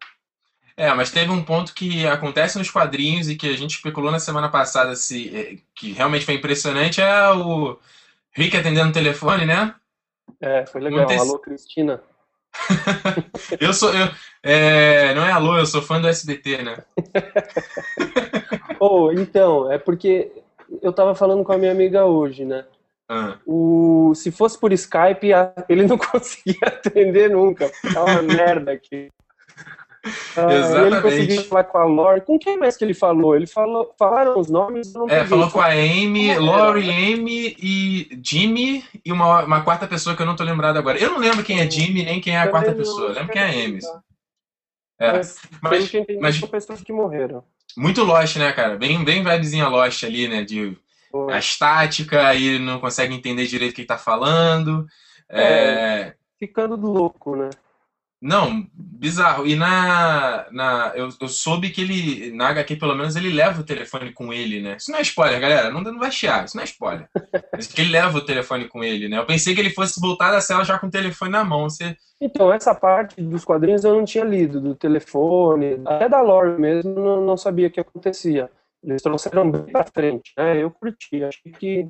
É, 0.77 0.93
mas 0.93 1.09
teve 1.09 1.31
um 1.31 1.43
ponto 1.43 1.73
que 1.73 2.05
acontece 2.05 2.59
nos 2.59 2.69
quadrinhos 2.69 3.27
e 3.27 3.35
que 3.35 3.49
a 3.49 3.57
gente 3.57 3.77
especulou 3.77 4.11
na 4.11 4.19
semana 4.19 4.47
passada 4.47 4.95
se 4.95 5.35
é, 5.35 5.57
que 5.73 5.91
realmente 5.91 6.23
foi 6.23 6.35
impressionante 6.35 7.01
é 7.01 7.31
o 7.31 7.79
Rick 8.31 8.55
atendendo 8.55 8.89
o 8.89 8.93
telefone, 8.93 9.47
né? 9.47 9.73
É, 10.39 10.67
foi 10.67 10.81
legal. 10.81 11.07
Ter... 11.07 11.17
Alô, 11.17 11.39
Cristina. 11.39 11.99
eu 13.59 13.73
sou. 13.73 13.93
Eu, 13.93 14.09
é, 14.43 15.13
não 15.13 15.25
é 15.25 15.31
alô, 15.31 15.57
eu 15.57 15.65
sou 15.65 15.81
fã 15.81 15.99
do 15.99 16.07
SBT, 16.07 16.63
né? 16.63 16.77
oh, 18.79 19.11
então, 19.11 19.71
é 19.71 19.77
porque 19.77 20.31
eu 20.81 20.93
tava 20.93 21.15
falando 21.15 21.43
com 21.43 21.51
a 21.51 21.57
minha 21.57 21.71
amiga 21.71 22.05
hoje, 22.05 22.45
né? 22.45 22.65
Ah. 23.09 23.37
O, 23.45 24.13
se 24.15 24.31
fosse 24.31 24.59
por 24.59 24.73
Skype, 24.73 25.29
ele 25.69 25.87
não 25.87 25.97
conseguia 25.97 26.67
atender 26.67 27.29
nunca. 27.29 27.71
Tá 27.93 28.03
uma 28.03 28.21
merda 28.21 28.71
aqui. 28.71 29.09
Ah, 30.35 30.53
Exatamente. 30.53 30.93
Ele 30.93 31.01
conseguiu 31.01 31.43
falar 31.43 31.63
com 31.65 31.77
a 31.77 31.85
Lori. 31.85 32.21
Com 32.21 32.39
quem 32.39 32.57
mais 32.57 32.77
que 32.77 32.83
ele 32.83 32.93
falou? 32.93 33.35
Ele 33.35 33.47
falou, 33.47 33.93
falaram 33.97 34.39
os 34.39 34.49
nomes? 34.49 34.93
é, 35.09 35.25
falou 35.25 35.49
com 35.49 35.59
a 35.59 35.67
Amy, 35.67 36.37
Lori, 36.37 36.89
Amy 36.89 37.55
e 37.59 38.19
Jimmy 38.23 38.83
e 39.05 39.11
uma, 39.11 39.43
uma 39.43 39.63
quarta 39.63 39.87
pessoa 39.87 40.15
que 40.15 40.21
eu 40.21 40.25
não 40.25 40.35
tô 40.35 40.43
lembrado 40.43 40.77
agora. 40.77 40.97
Eu 40.97 41.11
não 41.11 41.19
lembro 41.19 41.43
quem 41.43 41.59
é 41.59 41.69
Jimmy 41.69 42.03
nem 42.03 42.21
quem 42.21 42.35
é 42.35 42.39
a 42.39 42.47
quarta 42.47 42.73
pessoa. 42.73 43.09
Eu 43.09 43.13
lembro 43.13 43.31
quem 43.31 43.41
é 43.41 43.45
a 43.45 43.49
Amy. 43.49 43.79
É. 44.99 45.11
Mas, 45.13 45.41
mas, 45.61 45.91
mas 46.19 46.35
são 46.35 46.47
pessoas 46.47 46.81
que 46.81 46.91
morreram. 46.91 47.43
Muito 47.77 48.03
Lost, 48.03 48.37
né, 48.37 48.51
cara? 48.51 48.75
Bem, 48.75 49.03
bem 49.03 49.23
vibezinha 49.23 49.67
Lost 49.67 50.03
ali, 50.03 50.27
né? 50.27 50.43
De 50.43 50.75
a 51.29 51.39
estática 51.39 52.33
e 52.35 52.59
não 52.59 52.79
consegue 52.79 53.13
entender 53.13 53.45
direito 53.45 53.71
o 53.71 53.75
que 53.75 53.85
tá 53.85 53.97
falando. 53.97 54.85
É... 55.29 55.41
É, 55.41 56.15
ficando 56.39 56.75
louco, 56.75 57.35
né? 57.35 57.49
Não, 58.21 58.65
bizarro. 58.73 59.45
E 59.45 59.55
na. 59.55 60.47
na 60.51 60.91
eu, 60.95 61.09
eu 61.21 61.27
soube 61.27 61.69
que 61.69 61.81
ele. 61.81 62.31
Na 62.31 62.49
HQ, 62.49 62.75
pelo 62.77 62.95
menos, 62.95 63.15
ele 63.15 63.31
leva 63.31 63.61
o 63.61 63.65
telefone 63.65 64.11
com 64.11 64.33
ele, 64.33 64.59
né? 64.59 64.77
Isso 64.79 64.91
não 64.91 64.97
é 64.97 65.03
spoiler, 65.03 65.39
galera. 65.39 65.69
Não, 65.69 65.81
não 65.81 65.99
vai 65.99 66.11
chiar, 66.11 66.45
isso 66.45 66.55
não 66.55 66.63
é 66.63 66.65
spoiler. 66.65 67.07
Mas 67.53 67.67
que 67.67 67.81
ele 67.81 67.91
leva 67.91 68.17
o 68.17 68.25
telefone 68.25 68.67
com 68.67 68.83
ele, 68.83 69.07
né? 69.07 69.19
Eu 69.19 69.25
pensei 69.25 69.53
que 69.53 69.61
ele 69.61 69.69
fosse 69.69 70.01
voltar 70.01 70.31
da 70.31 70.41
cela 70.41 70.63
já 70.63 70.79
com 70.79 70.87
o 70.87 70.91
telefone 70.91 71.31
na 71.31 71.43
mão. 71.43 71.69
Você... 71.69 71.95
Então, 72.19 72.51
essa 72.51 72.73
parte 72.73 73.21
dos 73.21 73.45
quadrinhos 73.45 73.83
eu 73.83 73.95
não 73.95 74.03
tinha 74.03 74.23
lido, 74.23 74.59
do 74.59 74.73
telefone, 74.73 75.79
até 75.85 76.09
da 76.09 76.19
lore 76.19 76.59
mesmo, 76.59 76.95
não, 76.95 77.23
não 77.23 77.37
sabia 77.37 77.67
o 77.67 77.71
que 77.71 77.79
acontecia. 77.79 78.49
Eles 78.83 79.03
trouxeram 79.03 79.51
bem 79.51 79.71
pra 79.71 79.85
frente, 79.85 80.33
né? 80.35 80.57
Eu 80.57 80.71
curti, 80.71 81.23
achei 81.23 81.51
que, 81.51 81.87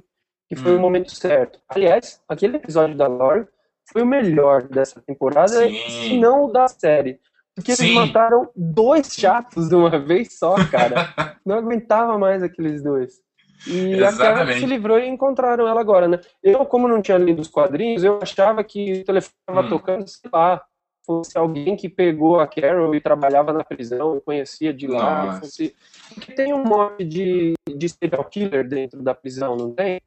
que 0.49 0.55
foi 0.57 0.73
hum. 0.73 0.77
o 0.77 0.81
momento 0.81 1.15
certo. 1.15 1.59
Aliás, 1.69 2.21
aquele 2.27 2.57
episódio 2.57 2.97
da 2.97 3.07
lore 3.07 3.47
foi 3.91 4.01
o 4.01 4.05
melhor 4.05 4.63
dessa 4.63 5.01
temporada, 5.01 5.67
Sim. 5.67 5.89
se 5.89 6.19
não 6.19 6.45
o 6.45 6.51
da 6.51 6.67
série. 6.67 7.19
Porque 7.55 7.75
Sim. 7.75 7.85
eles 7.85 7.95
mataram 7.95 8.49
dois 8.55 9.13
chatos 9.13 9.69
de 9.69 9.75
uma 9.75 9.97
vez 9.97 10.37
só, 10.37 10.55
cara. 10.69 11.13
não 11.45 11.57
aguentava 11.57 12.17
mais 12.17 12.43
aqueles 12.43 12.83
dois. 12.83 13.19
E 13.65 13.93
Exatamente. 13.93 14.21
a 14.21 14.35
Carol 14.35 14.53
se 14.53 14.65
livrou 14.65 14.99
e 14.99 15.07
encontraram 15.07 15.67
ela 15.67 15.81
agora, 15.81 16.07
né? 16.07 16.19
Eu, 16.43 16.65
como 16.65 16.87
não 16.87 17.01
tinha 17.01 17.17
lido 17.17 17.41
os 17.41 17.47
quadrinhos, 17.47 18.03
eu 18.03 18.19
achava 18.21 18.63
que 18.63 19.01
o 19.01 19.03
telefone 19.03 19.33
estava 19.39 19.65
hum. 19.65 19.69
tocando, 19.69 20.07
sei 20.07 20.29
lá, 20.31 20.61
fosse 21.03 21.37
alguém 21.37 21.75
que 21.75 21.89
pegou 21.89 22.39
a 22.39 22.45
Carol 22.45 22.93
e 22.93 23.01
trabalhava 23.01 23.53
na 23.53 23.63
prisão 23.63 24.17
e 24.17 24.21
conhecia 24.21 24.73
de 24.73 24.85
lá. 24.85 25.39
Fosse... 25.39 25.73
Porque 26.13 26.33
tem 26.33 26.53
um 26.53 26.63
monte 26.63 27.03
de, 27.03 27.53
de 27.67 27.89
serial 27.89 28.25
killer 28.25 28.67
dentro 28.67 29.01
da 29.01 29.15
prisão, 29.15 29.55
não 29.55 29.73
tem? 29.73 30.01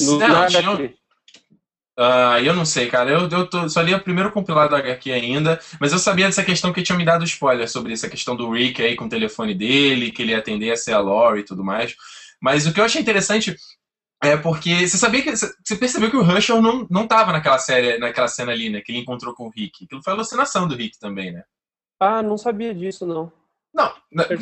No, 0.00 0.18
não, 0.18 0.46
tinha, 0.48 0.94
Uh, 1.98 2.38
eu 2.44 2.54
não 2.54 2.64
sei, 2.64 2.86
cara. 2.88 3.10
Eu, 3.10 3.28
eu 3.28 3.50
tô, 3.50 3.68
só 3.68 3.80
li 3.82 3.92
o 3.92 4.00
primeiro 4.00 4.30
compilado 4.30 4.70
da 4.70 4.78
HQ 4.78 5.10
ainda, 5.10 5.58
mas 5.80 5.92
eu 5.92 5.98
sabia 5.98 6.26
dessa 6.26 6.44
questão 6.44 6.72
que 6.72 6.80
tinha 6.80 6.96
me 6.96 7.04
dado 7.04 7.24
spoiler 7.24 7.68
sobre 7.68 7.92
essa 7.92 8.08
questão 8.08 8.36
do 8.36 8.48
Rick 8.48 8.80
aí 8.80 8.94
com 8.94 9.06
o 9.06 9.08
telefone 9.08 9.52
dele, 9.52 10.12
que 10.12 10.22
ele 10.22 10.30
ia 10.30 10.38
atender 10.38 10.70
a 10.70 10.76
ser 10.76 10.92
a 10.92 11.00
Lori 11.00 11.40
e 11.40 11.44
tudo 11.44 11.64
mais. 11.64 11.96
Mas 12.40 12.68
o 12.68 12.72
que 12.72 12.78
eu 12.78 12.84
achei 12.84 13.02
interessante 13.02 13.56
é 14.22 14.36
porque 14.36 14.86
você 14.86 14.96
sabia 14.96 15.22
que 15.22 15.36
você 15.36 15.76
percebeu 15.76 16.08
que 16.08 16.16
o 16.16 16.22
Rushel 16.22 16.62
não, 16.62 16.86
não 16.88 17.04
tava 17.04 17.32
naquela 17.32 17.58
série, 17.58 17.98
naquela 17.98 18.28
cena 18.28 18.52
ali, 18.52 18.70
né? 18.70 18.80
Que 18.80 18.92
ele 18.92 19.00
encontrou 19.00 19.34
com 19.34 19.46
o 19.46 19.50
Rick. 19.50 19.84
Aquilo 19.84 20.02
foi 20.02 20.12
alucinação 20.12 20.68
do 20.68 20.76
Rick 20.76 21.00
também, 21.00 21.32
né? 21.32 21.42
Ah, 21.98 22.22
não 22.22 22.38
sabia 22.38 22.72
disso, 22.72 23.04
não. 23.04 23.32
Não, 23.74 23.92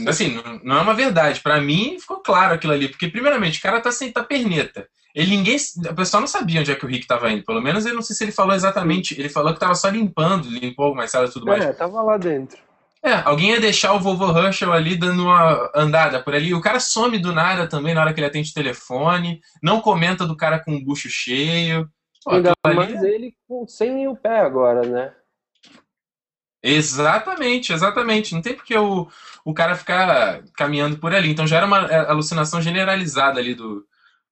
assim, 0.09 0.41
não 0.63 0.79
é 0.79 0.81
uma 0.81 0.95
verdade. 0.95 1.41
Para 1.41 1.61
mim 1.61 1.99
ficou 2.01 2.19
claro 2.19 2.55
aquilo 2.55 2.73
ali, 2.73 2.89
porque 2.89 3.09
primeiramente 3.09 3.59
o 3.59 3.63
cara 3.63 3.81
tá 3.81 3.91
sem 3.91 4.11
tá 4.11 4.23
perneta. 4.23 4.89
Ele 5.15 5.35
ninguém, 5.35 5.57
o 5.91 5.95
pessoal 5.95 6.21
não 6.21 6.29
sabia 6.29 6.61
onde 6.61 6.71
é 6.71 6.75
que 6.75 6.85
o 6.85 6.89
Rick 6.89 7.05
estava 7.05 7.31
indo. 7.31 7.45
Pelo 7.45 7.63
menos 7.63 7.87
eu 7.87 7.95
não 7.95 8.03
sei 8.03 8.15
se 8.15 8.23
ele 8.25 8.33
falou 8.33 8.55
exatamente. 8.55 9.19
Ele 9.19 9.31
falou 9.31 9.51
que 9.51 9.57
estava 9.57 9.75
só 9.75 9.89
limpando, 9.89 10.49
limpou 10.49 10.85
algumas 10.85 11.11
salas 11.11 11.31
e 11.31 11.33
tudo 11.33 11.47
mais. 11.47 11.65
É, 11.65 11.73
tava 11.73 12.03
lá 12.03 12.19
dentro. 12.19 12.59
É, 13.03 13.15
alguém 13.25 13.51
ia 13.51 13.61
deixar 13.61 13.95
o 13.95 14.01
vovô 14.01 14.37
Herschel 14.37 14.73
ali 14.73 14.97
dando 14.97 15.23
uma 15.23 15.71
andada 15.75 16.21
por 16.23 16.35
ali. 16.35 16.53
O 16.53 16.61
cara 16.61 16.81
some 16.81 17.19
do 17.19 17.33
nada 17.33 17.67
também 17.67 17.95
na 17.95 18.03
hora 18.03 18.13
que 18.13 18.21
ele 18.21 18.27
atende 18.27 18.51
o 18.51 18.55
telefone. 18.55 19.41
Não 19.63 19.81
comenta 19.81 20.27
do 20.27 20.37
cara 20.37 20.59
com 20.59 20.77
o 20.77 20.85
bucho 20.85 21.09
cheio. 21.09 21.89
Pô, 22.25 22.33
Ainda 22.33 22.53
mais 22.65 22.97
ali... 22.97 23.09
ele 23.09 23.35
com, 23.49 23.67
sem 23.67 24.09
o 24.09 24.17
pé 24.17 24.41
agora, 24.41 24.83
né? 24.83 25.13
Exatamente, 26.67 27.73
exatamente. 27.73 28.35
Não 28.35 28.43
tem 28.43 28.55
porque 28.55 28.77
o, 28.77 29.09
o 29.45 29.55
cara 29.55 29.77
ficar 29.77 30.43
caminhando 30.57 30.99
por 30.99 31.15
ali. 31.15 31.31
Então 31.31 31.47
já 31.47 31.59
era 31.59 31.67
uma 31.67 31.87
é, 31.87 32.11
alucinação 32.11 32.61
generalizada 32.61 33.39
ali 33.39 33.55
do, 33.55 33.87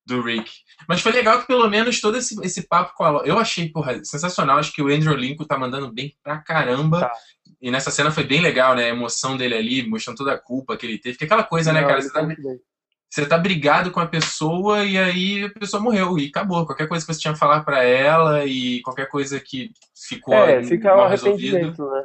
do 0.04 0.20
Rick. 0.20 0.50
Mas 0.88 1.00
foi 1.00 1.12
legal 1.12 1.40
que 1.40 1.46
pelo 1.46 1.68
menos 1.68 2.00
todo 2.00 2.18
esse, 2.18 2.36
esse 2.44 2.66
papo 2.66 2.94
com 2.96 3.04
a 3.04 3.22
Eu 3.24 3.38
achei, 3.38 3.68
porra, 3.68 4.04
sensacional. 4.04 4.58
Acho 4.58 4.72
que 4.72 4.82
o 4.82 4.88
Andrew 4.88 5.14
Lincoln 5.14 5.44
tá 5.44 5.56
mandando 5.56 5.92
bem 5.92 6.14
pra 6.22 6.38
caramba. 6.38 7.00
Tá. 7.00 7.12
E 7.62 7.70
nessa 7.70 7.90
cena 7.90 8.10
foi 8.10 8.24
bem 8.24 8.40
legal, 8.40 8.74
né? 8.74 8.84
A 8.84 8.88
emoção 8.88 9.36
dele 9.36 9.54
ali, 9.54 9.88
mostrando 9.88 10.16
toda 10.16 10.32
a 10.32 10.38
culpa 10.38 10.76
que 10.76 10.84
ele 10.84 10.98
teve. 10.98 11.14
Porque 11.14 11.24
aquela 11.24 11.44
coisa, 11.44 11.72
né, 11.72 11.80
Não, 11.80 11.86
né, 11.88 11.94
cara? 11.94 12.02
Você 12.02 12.12
tá, 12.12 12.26
você 13.08 13.26
tá 13.26 13.38
brigado 13.38 13.92
com 13.92 14.00
a 14.00 14.06
pessoa 14.06 14.84
e 14.84 14.98
aí 14.98 15.44
a 15.44 15.50
pessoa 15.50 15.80
morreu 15.80 16.18
e 16.18 16.26
acabou. 16.26 16.66
Qualquer 16.66 16.88
coisa 16.88 17.06
que 17.06 17.14
você 17.14 17.20
tinha 17.20 17.32
que 17.32 17.38
falar 17.38 17.62
para 17.62 17.84
ela 17.84 18.44
e 18.44 18.82
qualquer 18.82 19.08
coisa 19.08 19.38
que 19.38 19.70
ficou 19.94 20.34
é, 20.34 20.64
fica 20.64 20.96
mal 20.96 21.08
resolvido. 21.08 21.68
Né? 21.90 22.04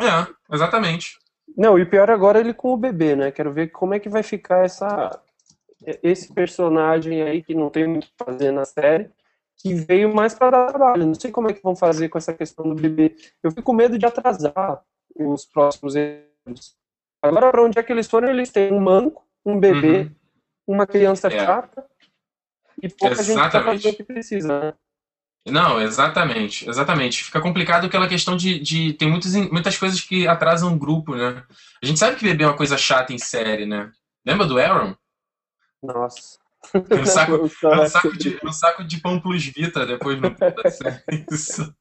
É, 0.00 0.54
exatamente. 0.54 1.18
Não, 1.56 1.78
e 1.78 1.84
pior 1.84 2.10
agora 2.10 2.40
ele 2.40 2.54
com 2.54 2.72
o 2.72 2.76
bebê, 2.76 3.16
né? 3.16 3.30
Quero 3.30 3.52
ver 3.52 3.68
como 3.68 3.94
é 3.94 4.00
que 4.00 4.08
vai 4.08 4.22
ficar 4.22 4.64
essa 4.64 5.20
esse 6.02 6.32
personagem 6.32 7.22
aí 7.22 7.42
que 7.42 7.54
não 7.54 7.70
tem 7.70 7.86
muito 7.86 8.04
o 8.04 8.06
que 8.06 8.24
fazer 8.24 8.50
na 8.50 8.64
série, 8.64 9.10
que 9.56 9.74
veio 9.74 10.14
mais 10.14 10.34
para 10.34 10.50
dar 10.50 10.68
trabalho. 10.68 11.06
Não 11.06 11.14
sei 11.14 11.30
como 11.30 11.50
é 11.50 11.52
que 11.52 11.62
vão 11.62 11.74
fazer 11.74 12.08
com 12.08 12.18
essa 12.18 12.34
questão 12.34 12.68
do 12.68 12.74
bebê. 12.74 13.16
Eu 13.42 13.50
fico 13.50 13.62
com 13.62 13.72
medo 13.72 13.98
de 13.98 14.06
atrasar 14.06 14.82
os 15.14 15.44
próximos 15.44 15.94
anos. 15.96 16.76
Agora, 17.22 17.50
para 17.50 17.62
onde 17.62 17.78
é 17.78 17.82
que 17.82 17.92
eles 17.92 18.06
foram? 18.06 18.28
Eles 18.28 18.50
têm 18.50 18.72
um 18.72 18.80
manco, 18.80 19.26
um 19.44 19.58
bebê, 19.58 20.00
uhum. 20.00 20.14
uma 20.66 20.86
criança 20.86 21.28
é. 21.28 21.30
chata 21.30 21.84
e 22.82 22.88
pouca 22.88 23.14
exatamente. 23.14 23.26
gente 23.26 23.46
está 23.46 23.62
fazendo 23.62 23.92
o 23.92 23.96
que 23.96 24.04
precisa, 24.04 24.60
né? 24.60 24.74
Não, 25.46 25.80
exatamente, 25.80 26.68
exatamente. 26.68 27.24
Fica 27.24 27.40
complicado 27.40 27.86
aquela 27.86 28.08
questão 28.08 28.36
de, 28.36 28.58
de 28.58 28.92
tem 28.92 29.08
muitas, 29.08 29.34
muitas 29.34 29.78
coisas 29.78 30.00
que 30.00 30.28
atrasam 30.28 30.74
o 30.74 30.78
grupo, 30.78 31.14
né? 31.14 31.42
A 31.82 31.86
gente 31.86 31.98
sabe 31.98 32.16
que 32.16 32.24
bebê 32.24 32.44
é 32.44 32.46
uma 32.46 32.56
coisa 32.56 32.76
chata 32.76 33.12
em 33.12 33.18
série, 33.18 33.64
né? 33.64 33.90
Lembra 34.24 34.46
do 34.46 34.58
Aaron? 34.58 34.94
Nossa. 35.82 36.38
Um 36.90 37.06
saco, 37.06 37.32
um 37.64 37.86
saco, 37.86 38.16
de, 38.18 38.38
um 38.44 38.52
saco 38.52 38.84
de 38.84 39.00
pão 39.00 39.18
plus 39.18 39.46
vita 39.46 39.86
depois 39.86 40.20
no 40.20 40.28
isso. 41.32 41.74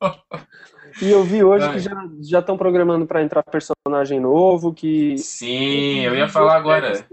E 1.01 1.09
eu 1.09 1.21
vi 1.23 1.43
hoje 1.43 1.65
Ai. 1.65 1.73
que 1.73 1.79
já 1.79 2.09
já 2.21 2.39
estão 2.39 2.57
programando 2.57 3.05
para 3.05 3.21
entrar 3.21 3.43
personagem 3.43 4.21
novo 4.21 4.73
que 4.73 5.17
Sim, 5.17 5.99
eu 5.99 6.15
ia 6.15 6.29
falar 6.29 6.55
agora. 6.55 7.05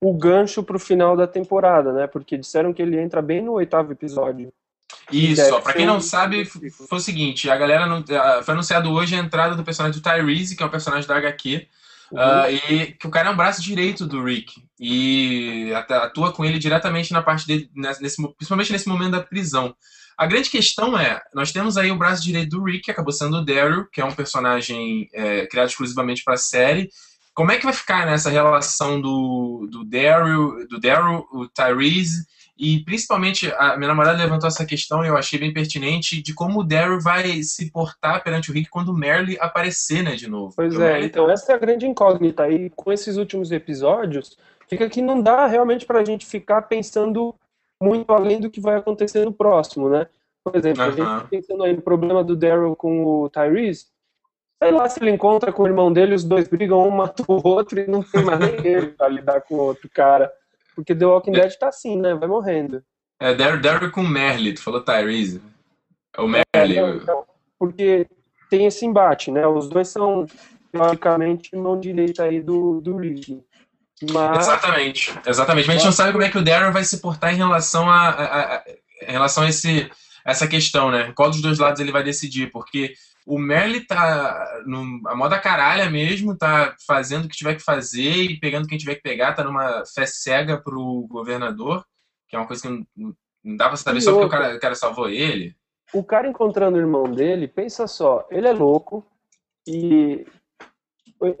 O 0.00 0.16
gancho 0.16 0.62
para 0.62 0.76
o 0.76 0.80
final 0.80 1.16
da 1.16 1.26
temporada, 1.26 1.92
né? 1.92 2.06
Porque 2.06 2.38
disseram 2.38 2.72
que 2.72 2.80
ele 2.80 2.98
entra 2.98 3.20
bem 3.20 3.42
no 3.42 3.52
oitavo 3.52 3.92
episódio. 3.92 4.50
Isso, 5.10 5.60
para 5.60 5.72
quem 5.74 5.86
não 5.86 6.00
sabe, 6.00 6.44
foi 6.44 6.98
o 6.98 7.00
seguinte, 7.00 7.50
a 7.50 7.56
galera 7.56 7.86
não, 7.86 8.04
foi 8.42 8.54
anunciado 8.54 8.90
hoje 8.90 9.14
a 9.14 9.18
entrada 9.18 9.54
do 9.54 9.64
personagem 9.64 10.00
do 10.00 10.02
Tyrese, 10.02 10.56
que 10.56 10.62
é 10.62 10.66
um 10.66 10.70
personagem 10.70 11.08
da 11.08 11.16
HQ, 11.16 11.66
Uh, 12.12 12.70
e 12.70 12.86
que 12.92 13.06
o 13.06 13.10
cara 13.10 13.30
é 13.30 13.32
um 13.32 13.36
braço 13.36 13.62
direito 13.62 14.04
do 14.04 14.22
Rick 14.22 14.62
e 14.78 15.72
atua 15.88 16.30
com 16.30 16.44
ele 16.44 16.58
diretamente 16.58 17.10
na 17.10 17.22
parte 17.22 17.46
dele, 17.46 17.70
nesse, 17.74 18.16
principalmente 18.36 18.70
nesse 18.70 18.86
momento 18.86 19.12
da 19.12 19.22
prisão. 19.22 19.74
A 20.16 20.26
grande 20.26 20.50
questão 20.50 20.98
é, 20.98 21.22
nós 21.34 21.52
temos 21.52 21.78
aí 21.78 21.90
o 21.90 21.96
braço 21.96 22.22
direito 22.22 22.50
do 22.50 22.64
Rick, 22.64 22.82
que 22.82 22.90
acabou 22.90 23.12
sendo 23.12 23.38
o 23.38 23.44
Daryl, 23.44 23.86
que 23.90 23.98
é 23.98 24.04
um 24.04 24.12
personagem 24.12 25.08
é, 25.14 25.46
criado 25.46 25.68
exclusivamente 25.68 26.22
para 26.22 26.34
a 26.34 26.38
série. 26.38 26.90
Como 27.32 27.50
é 27.50 27.56
que 27.56 27.64
vai 27.64 27.72
ficar 27.72 28.04
nessa 28.04 28.28
relação 28.28 29.00
do, 29.00 29.66
do 29.70 29.82
Daryl, 29.82 30.68
do 30.68 30.78
Daryl, 30.78 31.26
o 31.32 31.48
Tyrese 31.48 32.26
e 32.64 32.78
principalmente, 32.84 33.52
a 33.58 33.76
minha 33.76 33.88
namorada 33.88 34.22
levantou 34.22 34.46
essa 34.46 34.64
questão 34.64 35.04
e 35.04 35.08
eu 35.08 35.16
achei 35.16 35.36
bem 35.36 35.52
pertinente 35.52 36.22
de 36.22 36.32
como 36.32 36.60
o 36.60 36.62
Daryl 36.62 37.00
vai 37.00 37.42
se 37.42 37.72
portar 37.72 38.22
perante 38.22 38.52
o 38.52 38.54
Rick 38.54 38.70
quando 38.70 38.90
o 38.90 38.96
Merle 38.96 39.36
aparecer, 39.40 40.00
né, 40.00 40.14
de 40.14 40.30
novo. 40.30 40.54
Pois 40.54 40.72
é, 40.74 40.78
Merle... 40.78 41.06
então 41.06 41.28
essa 41.28 41.50
é 41.50 41.56
a 41.56 41.58
grande 41.58 41.88
incógnita. 41.88 42.48
E 42.48 42.70
com 42.70 42.92
esses 42.92 43.16
últimos 43.16 43.50
episódios, 43.50 44.38
fica 44.68 44.88
que 44.88 45.02
não 45.02 45.20
dá 45.20 45.48
realmente 45.48 45.84
pra 45.84 46.04
gente 46.04 46.24
ficar 46.24 46.62
pensando 46.62 47.34
muito 47.82 48.12
além 48.12 48.38
do 48.38 48.48
que 48.48 48.60
vai 48.60 48.76
acontecer 48.76 49.24
no 49.24 49.32
próximo, 49.32 49.88
né? 49.88 50.06
Por 50.44 50.54
exemplo, 50.54 50.82
a 50.82 50.90
gente 50.90 50.98
tá 51.04 51.26
pensando 51.28 51.64
aí 51.64 51.74
no 51.74 51.82
problema 51.82 52.22
do 52.22 52.36
Daryl 52.36 52.76
com 52.76 53.04
o 53.04 53.28
Tyrese, 53.28 53.86
sei 54.62 54.70
lá 54.70 54.88
se 54.88 55.02
ele 55.02 55.10
encontra 55.10 55.52
com 55.52 55.64
o 55.64 55.66
irmão 55.66 55.92
dele, 55.92 56.14
os 56.14 56.22
dois 56.22 56.46
brigam, 56.46 56.86
um 56.86 56.92
mata 56.92 57.24
o 57.26 57.40
outro 57.44 57.80
e 57.80 57.88
não 57.88 58.04
tem 58.04 58.22
mais 58.24 58.38
ninguém 58.54 58.90
pra 58.90 59.08
lidar 59.08 59.40
com 59.40 59.56
o 59.56 59.62
outro 59.62 59.90
cara. 59.92 60.32
Porque 60.74 60.94
The 60.94 61.06
Walking 61.06 61.32
Dead 61.32 61.52
tá 61.58 61.68
assim, 61.68 61.96
né? 61.96 62.14
Vai 62.14 62.28
morrendo. 62.28 62.82
É, 63.20 63.34
Daryl 63.34 63.90
com 63.90 64.02
Merle, 64.02 64.54
tu 64.54 64.62
falou 64.62 64.80
Tyrese. 64.80 65.40
É 66.16 66.20
o 66.20 66.28
Merle. 66.28 66.78
É, 66.78 66.90
então, 66.96 67.24
porque 67.58 68.06
tem 68.50 68.66
esse 68.66 68.84
embate, 68.84 69.30
né? 69.30 69.46
Os 69.46 69.68
dois 69.68 69.88
são, 69.88 70.26
teoricamente, 70.72 71.54
mão 71.54 71.78
direita 71.78 72.24
aí 72.24 72.40
do, 72.40 72.80
do 72.80 72.96
Rick. 72.96 73.40
Mas... 74.10 74.38
Exatamente, 74.40 75.14
exatamente. 75.26 75.66
Mas 75.66 75.76
a 75.76 75.78
gente 75.78 75.86
não 75.86 75.92
sabe 75.92 76.12
como 76.12 76.24
é 76.24 76.30
que 76.30 76.38
o 76.38 76.44
Daryl 76.44 76.72
vai 76.72 76.82
se 76.82 77.00
portar 77.00 77.32
em 77.32 77.36
relação 77.36 77.88
a, 77.88 78.08
a, 78.08 78.56
a 78.56 78.64
em 79.06 79.12
relação 79.12 79.44
a 79.44 79.48
esse 79.48 79.90
essa 80.24 80.46
questão, 80.46 80.90
né? 80.90 81.12
Qual 81.14 81.30
dos 81.30 81.42
dois 81.42 81.58
lados 81.58 81.80
ele 81.80 81.92
vai 81.92 82.02
decidir, 82.02 82.50
porque 82.50 82.94
o 83.26 83.38
Merle 83.38 83.86
tá 83.86 84.62
no, 84.66 85.00
a 85.08 85.14
moda 85.14 85.38
caralha 85.38 85.88
mesmo, 85.90 86.36
tá 86.36 86.74
fazendo 86.86 87.26
o 87.26 87.28
que 87.28 87.36
tiver 87.36 87.54
que 87.54 87.62
fazer 87.62 88.14
e 88.14 88.40
pegando 88.40 88.66
quem 88.66 88.78
tiver 88.78 88.96
que 88.96 89.02
pegar, 89.02 89.34
tá 89.34 89.44
numa 89.44 89.84
fé 89.86 90.06
cega 90.06 90.60
pro 90.60 91.06
governador, 91.08 91.84
que 92.28 92.34
é 92.34 92.38
uma 92.38 92.46
coisa 92.46 92.62
que 92.62 92.68
não, 92.68 93.14
não 93.44 93.56
dá 93.56 93.68
pra 93.68 93.76
saber 93.76 93.98
e 93.98 94.02
só 94.02 94.10
outra, 94.10 94.28
porque 94.28 94.36
o 94.36 94.40
cara, 94.40 94.56
o 94.56 94.60
cara 94.60 94.74
salvou 94.74 95.08
ele. 95.08 95.54
O 95.92 96.02
cara 96.02 96.28
encontrando 96.28 96.76
o 96.76 96.80
irmão 96.80 97.04
dele, 97.04 97.46
pensa 97.46 97.86
só, 97.86 98.26
ele 98.30 98.48
é 98.48 98.52
louco 98.52 99.06
e 99.66 100.26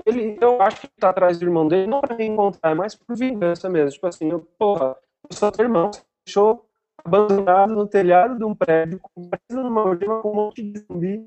ele, 0.06 0.38
eu 0.40 0.62
acho 0.62 0.82
que 0.82 0.88
tá 1.00 1.10
atrás 1.10 1.38
do 1.38 1.44
irmão 1.44 1.66
dele 1.66 1.88
não 1.88 2.00
pra 2.00 2.14
reencontrar, 2.14 2.72
é 2.72 2.74
mais 2.74 2.94
por 2.94 3.16
vingança 3.16 3.68
mesmo. 3.68 3.90
Tipo 3.90 4.06
assim, 4.06 4.30
eu, 4.30 4.40
porra, 4.56 4.96
eu 5.28 5.36
sou 5.36 5.50
teu 5.50 5.64
irmão, 5.64 5.90
você 5.92 6.02
deixou 6.24 6.64
abandonado 7.04 7.74
no 7.74 7.88
telhado 7.88 8.38
de 8.38 8.44
um 8.44 8.54
prédio, 8.54 9.00
com 9.00 9.28
algema 9.80 10.20
com 10.20 10.30
um 10.30 10.34
monte 10.34 10.62
de 10.62 10.78
zumbi 10.78 11.26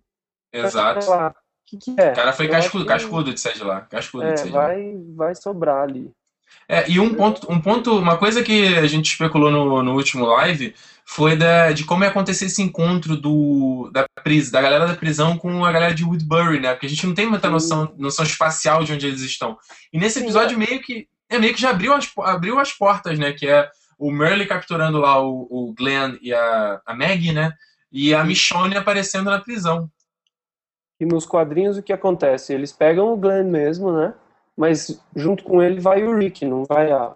Exato. 0.60 1.12
O 1.12 1.34
que, 1.66 1.78
que 1.78 2.02
é? 2.02 2.12
O 2.12 2.16
cara 2.16 2.34
foi 2.34 2.48
cascudo, 2.48 2.86
cascudo 2.86 3.34
de 3.34 3.40
sair 3.40 3.56
de 3.56 3.64
lá. 3.64 3.82
Cascudo 3.82 4.26
é, 4.26 4.34
de 4.34 4.40
sair 4.40 4.52
vai, 4.52 4.76
de 4.76 4.94
lá. 4.94 5.02
vai 5.16 5.36
sobrar 5.36 5.84
ali. 5.84 6.12
É, 6.68 6.90
e 6.90 7.00
um 7.00 7.14
ponto, 7.14 7.52
um 7.52 7.60
ponto, 7.60 7.98
uma 7.98 8.18
coisa 8.18 8.44
que 8.44 8.76
a 8.78 8.88
gente 8.88 9.12
especulou 9.12 9.52
no, 9.52 9.84
no 9.84 9.94
último 9.94 10.26
live 10.26 10.74
foi 11.06 11.36
da, 11.36 11.72
de 11.72 11.84
como 11.84 12.04
ia 12.04 12.10
acontecer 12.10 12.46
esse 12.46 12.62
encontro 12.62 13.16
do, 13.16 13.90
da, 13.94 14.08
pris, 14.24 14.50
da 14.50 14.62
galera 14.62 14.88
da 14.88 14.96
prisão 14.96 15.38
com 15.38 15.64
a 15.64 15.72
galera 15.72 15.94
de 15.94 16.04
Woodbury, 16.04 16.60
né? 16.60 16.72
Porque 16.74 16.88
a 16.88 16.90
gente 16.90 17.06
não 17.06 17.14
tem 17.14 17.28
muita 17.28 17.50
noção, 17.50 17.94
noção 17.98 18.26
espacial 18.26 18.84
de 18.84 18.94
onde 18.94 19.06
eles 19.06 19.22
estão. 19.22 19.58
E 19.94 20.00
nesse 20.00 20.20
episódio 20.20 20.58
meio 20.58 20.82
que 20.82 21.08
é 21.30 21.38
meio 21.38 21.54
que 21.54 21.62
já 21.62 21.70
abriu 21.70 21.94
as, 21.94 22.12
abriu 22.20 22.60
as 22.60 22.72
portas, 22.72 23.20
né? 23.20 23.34
Que 23.34 23.48
é 23.48 23.70
o 23.98 24.12
Merle 24.12 24.48
capturando 24.48 25.00
lá 25.00 25.22
o, 25.22 25.48
o 25.50 25.74
Glenn 25.78 26.18
e 26.22 26.34
a, 26.34 26.82
a 26.86 26.96
Maggie, 26.96 27.34
né? 27.34 27.54
E 27.92 28.14
a 28.14 28.24
Michonne 28.24 28.76
aparecendo 28.76 29.30
na 29.30 29.40
prisão. 29.40 29.90
E 31.00 31.06
nos 31.06 31.26
quadrinhos 31.26 31.78
o 31.78 31.84
que 31.84 31.92
acontece? 31.92 32.54
Eles 32.54 32.72
pegam 32.72 33.12
o 33.12 33.18
Glenn 33.18 33.50
mesmo, 33.50 33.92
né? 33.92 34.14
Mas 34.56 35.02
junto 35.16 35.44
com 35.44 35.62
ele 35.62 35.80
vai 35.80 36.04
o 36.04 36.16
Rick, 36.16 36.46
não 36.46 36.64
vai 36.64 36.92
a, 36.92 37.14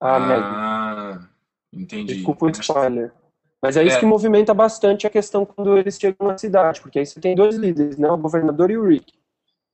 a 0.00 0.16
ah, 0.16 0.20
Maggie. 0.20 1.28
Entendi. 1.72 2.14
Desculpa 2.14 2.46
o 2.46 2.50
spoiler. 2.50 3.12
Mas 3.60 3.76
é 3.76 3.82
isso 3.82 3.96
é. 3.96 4.00
que 4.00 4.06
movimenta 4.06 4.54
bastante 4.54 5.06
a 5.06 5.10
questão 5.10 5.44
quando 5.44 5.76
eles 5.76 5.98
chegam 5.98 6.28
na 6.28 6.38
cidade, 6.38 6.80
porque 6.80 7.00
aí 7.00 7.06
você 7.06 7.20
tem 7.20 7.34
dois 7.34 7.56
líderes, 7.56 7.96
né? 7.96 8.08
O 8.10 8.16
governador 8.16 8.70
e 8.70 8.76
o 8.76 8.86
Rick. 8.86 9.12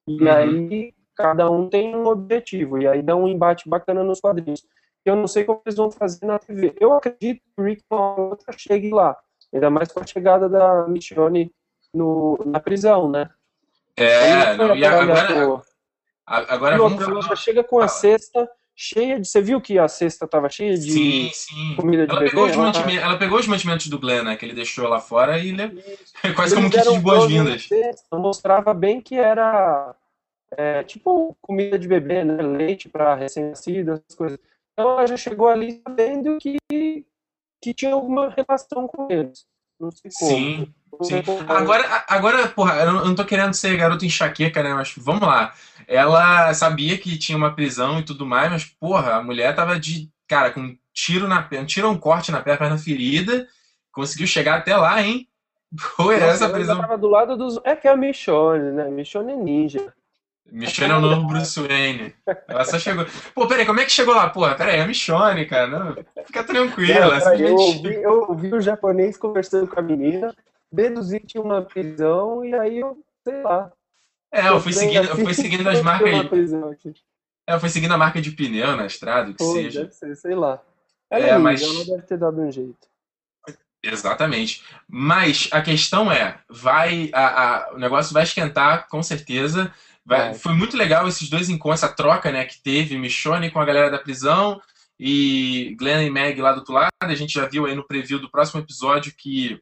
E 0.09 0.23
uhum. 0.23 0.31
aí 0.31 0.95
cada 1.15 1.51
um 1.51 1.69
tem 1.69 1.95
um 1.95 2.07
objetivo, 2.07 2.79
e 2.79 2.89
aí 2.89 3.03
dá 3.03 3.15
um 3.15 3.29
embate 3.29 3.69
bacana 3.69 4.03
nos 4.03 4.21
quadrinhos. 4.21 4.65
Eu 5.05 5.17
não 5.17 5.27
sei 5.27 5.45
como 5.45 5.61
eles 5.67 5.77
vão 5.77 5.91
fazer 5.91 6.25
na 6.25 6.39
TV. 6.39 6.75
Eu 6.81 6.93
acredito 6.95 7.43
que 7.43 7.61
o 7.61 7.65
Rick 7.65 7.83
uma 7.91 8.19
outra 8.19 8.55
chegue 8.57 8.91
lá, 8.91 9.17
ainda 9.53 9.69
mais 9.69 9.93
com 9.93 10.01
a 10.01 10.07
chegada 10.07 10.49
da 10.49 10.87
Michonne 10.89 11.53
no, 11.95 12.39
na 12.47 12.61
prisão, 12.61 13.11
né? 13.11 13.31
É, 13.97 14.55
não, 14.57 14.75
e 14.75 14.85
agora, 14.85 15.63
agora 16.27 16.77
e 16.77 16.81
outra, 16.81 17.07
vamos 17.07 17.27
ela 17.27 17.37
chega 17.37 17.63
com 17.63 17.79
a 17.79 17.89
cesta 17.89 18.49
cheia 18.75 19.21
de. 19.21 19.29
Você 19.29 19.41
viu 19.43 19.61
que 19.61 19.79
a 19.79 19.87
cesta 19.87 20.25
estava 20.25 20.49
cheia 20.49 20.77
de 20.77 20.91
sim, 20.91 21.31
sim. 21.33 21.77
comida 21.77 22.07
de 22.07 22.11
ela 22.11 22.21
bebê? 22.21 22.31
Pegou 22.31 22.47
os 22.47 22.57
ela, 22.57 22.93
ela 22.93 23.19
pegou 23.19 23.39
os 23.39 23.47
mantimentos 23.47 23.87
do 23.89 23.99
Glenn, 23.99 24.25
né, 24.25 24.37
que 24.37 24.45
ele 24.45 24.55
deixou 24.55 24.89
lá 24.89 25.01
fora 25.01 25.39
e 25.39 25.53
le... 25.53 25.83
quase 26.35 26.55
como 26.55 26.67
um 26.67 26.71
kit 26.71 26.91
de 26.91 26.99
boas-vindas. 26.99 27.69
Mostrava 28.13 28.73
bem 28.73 29.01
que 29.01 29.17
era 29.17 29.95
é, 30.57 30.83
tipo 30.85 31.37
comida 31.41 31.79
de 31.79 31.89
bebê, 31.89 32.25
né? 32.25 32.43
Leite 32.43 32.89
para 32.89 33.15
recém-nascido, 33.15 33.93
essas 33.93 34.15
coisas. 34.17 34.39
Então 34.73 34.91
ela 34.91 35.07
já 35.07 35.17
chegou 35.17 35.49
ali 35.49 35.83
sabendo 35.87 36.39
que, 36.39 36.57
que 37.61 37.75
tinha 37.75 37.93
alguma 37.93 38.31
relação 38.31 38.87
com 38.89 39.07
eles. 39.11 39.47
Não 39.79 39.91
sei 39.91 40.11
como. 40.19 40.31
Sim. 40.31 40.75
Sim. 41.01 41.23
Agora, 41.49 42.05
agora, 42.07 42.49
porra, 42.49 42.75
eu 42.83 42.93
não 42.93 43.15
tô 43.15 43.25
querendo 43.25 43.55
ser 43.55 43.77
garoto 43.77 44.05
enxaqueca, 44.05 44.63
né? 44.63 44.75
Mas 44.75 44.95
vamos 44.97 45.23
lá. 45.23 45.53
Ela 45.89 46.53
sabia 46.55 46.99
que 46.99 47.19
tinha 47.19 47.37
uma 47.37 47.55
prisão 47.55 47.99
e 47.99 48.03
tudo 48.03 48.27
mais, 48.27 48.51
mas, 48.51 48.65
porra, 48.65 49.15
a 49.15 49.23
mulher 49.23 49.55
tava 49.55 49.79
de, 49.79 50.11
cara, 50.29 50.51
com 50.51 50.61
um 50.61 50.79
tiro 50.93 51.27
na 51.27 51.43
perna, 51.43 51.67
tiro 51.67 51.91
um 51.91 51.99
corte 51.99 52.31
na 52.31 52.41
perna, 52.41 52.59
perna 52.59 52.79
ferida, 52.79 53.49
conseguiu 53.91 54.27
chegar 54.27 54.59
até 54.59 54.77
lá, 54.77 55.03
hein? 55.03 55.27
Foi 55.97 56.17
essa 56.17 56.49
prisão. 56.49 56.81
Tava 56.81 56.99
do 56.99 57.09
lado 57.09 57.37
dos. 57.37 57.59
É 57.65 57.75
que 57.75 57.89
é 57.89 57.91
a 57.91 57.97
Michonne, 57.97 58.73
né? 58.73 58.89
Michonne 58.89 59.33
é 59.33 59.37
ninja. 59.37 59.93
Michonne 60.51 60.93
é 60.93 60.97
o 60.97 61.01
novo 61.01 61.25
Bruce 61.29 61.59
Wayne. 61.59 62.15
Ela 62.47 62.65
só 62.65 62.79
chegou. 62.79 63.07
Pô, 63.35 63.49
peraí, 63.49 63.65
como 63.65 63.81
é 63.81 63.85
que 63.87 63.91
chegou 63.91 64.15
lá? 64.15 64.29
Pô, 64.29 64.43
peraí, 64.55 64.77
é 64.77 64.83
a 64.83 64.87
Michonne, 64.87 65.47
cara. 65.47 65.67
Não, 65.67 65.97
fica 66.27 66.45
tranquila. 66.45 67.19
Não, 67.19 67.35
eu, 67.35 67.55
ouvi, 67.55 67.95
eu 67.95 68.27
ouvi 68.29 68.53
o 68.53 68.61
japonês 68.61 69.17
conversando 69.17 69.67
com 69.67 69.81
a 69.81 69.83
menina 69.83 70.35
deduzi 70.73 71.21
que 71.21 71.27
tinha 71.27 71.43
uma 71.43 71.63
prisão 71.63 72.45
e 72.45 72.55
aí 72.55 72.79
eu, 72.79 72.99
sei 73.23 73.43
lá. 73.43 73.73
É, 74.33 74.49
eu 74.49 74.61
fui 74.61 74.73
seguindo, 74.73 75.09
eu 75.09 75.17
fui 75.17 75.35
seguindo 75.35 75.69
as 75.69 75.83
marcas. 75.83 76.53
É, 77.47 77.55
eu 77.55 77.61
fui 77.61 77.69
seguindo 77.69 77.93
a 77.93 77.99
marca 77.99 78.21
de 78.21 78.31
pneu 78.31 78.77
na 78.77 78.87
estrada, 78.87 79.31
o 79.31 79.35
que 79.35 79.45
Pô, 79.45 79.53
seja. 79.53 79.81
Deve 79.81 79.93
ser, 79.93 80.17
sei 80.17 80.35
lá. 80.35 80.63
É, 81.11 81.21
é 81.31 81.39
mas... 81.39 81.63
ela 81.63 81.85
deve 81.85 82.03
ter 82.03 82.17
dado 82.17 82.41
um 82.41 82.51
jeito. 82.51 82.93
Exatamente. 83.83 84.63
Mas 84.89 85.49
a 85.51 85.61
questão 85.61 86.11
é, 86.11 86.39
vai 86.49 87.11
a, 87.13 87.27
a, 87.27 87.75
o 87.75 87.79
negócio 87.79 88.15
vai 88.15 88.23
esquentar 88.23 88.89
com 88.89 89.03
certeza. 89.03 89.73
Vai, 90.05 90.31
é. 90.31 90.35
Foi 90.35 90.53
muito 90.53 90.77
legal 90.77 91.07
esses 91.09 91.29
dois 91.29 91.51
encontros, 91.51 91.83
essa 91.83 91.95
troca 91.95 92.31
né, 92.31 92.45
que 92.45 92.63
teve 92.63 92.97
Michonne 92.97 93.51
com 93.51 93.61
a 93.61 93.65
galera 93.65 93.91
da 93.91 93.99
prisão 93.99 94.61
e 94.99 95.75
Glenn 95.79 96.07
e 96.07 96.11
Meg 96.11 96.41
lá 96.41 96.53
do 96.53 96.61
outro 96.61 96.75
lado. 96.75 96.91
A 97.01 97.15
gente 97.15 97.35
já 97.35 97.47
viu 97.47 97.67
aí 97.67 97.75
no 97.75 97.87
preview 97.87 98.21
do 98.21 98.31
próximo 98.31 98.61
episódio 98.61 99.13
que 99.17 99.61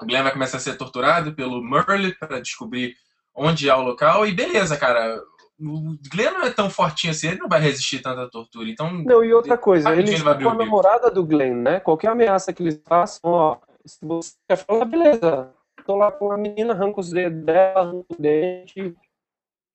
o 0.00 0.06
Glenn 0.06 0.22
vai 0.22 0.32
começar 0.32 0.58
a 0.58 0.60
ser 0.60 0.76
torturado 0.76 1.34
pelo 1.34 1.62
Merle 1.62 2.14
para 2.14 2.40
descobrir 2.40 2.94
onde 3.34 3.68
é 3.68 3.74
o 3.74 3.82
local. 3.82 4.26
E 4.26 4.32
beleza, 4.32 4.76
cara. 4.76 5.20
O 5.60 5.96
Glenn 6.12 6.32
não 6.32 6.42
é 6.42 6.50
tão 6.50 6.70
fortinho 6.70 7.10
assim, 7.10 7.28
ele 7.28 7.40
não 7.40 7.48
vai 7.48 7.60
resistir 7.60 8.00
tanta 8.00 8.30
tortura. 8.30 8.68
Então, 8.68 8.92
não, 8.92 9.24
e 9.24 9.34
outra 9.34 9.58
coisa, 9.58 9.90
ele, 9.92 10.12
ele 10.12 10.22
com 10.22 10.50
a 10.50 10.54
namorada 10.54 11.10
do 11.10 11.24
Glenn, 11.24 11.62
né? 11.62 11.80
Qualquer 11.80 12.10
ameaça 12.10 12.52
que 12.52 12.62
eles 12.62 12.80
façam, 12.86 13.32
ó, 13.32 13.58
se 13.84 13.98
você 14.02 14.34
quer 14.48 14.56
falar, 14.56 14.84
beleza. 14.84 15.52
Tô 15.84 15.96
lá 15.96 16.12
com 16.12 16.30
a 16.30 16.38
menina, 16.38 16.74
arranca 16.74 17.00
os 17.00 17.10
dedos 17.10 17.44
dela, 17.44 17.80
arranca 17.80 18.06
o 18.08 18.22
dente. 18.22 18.96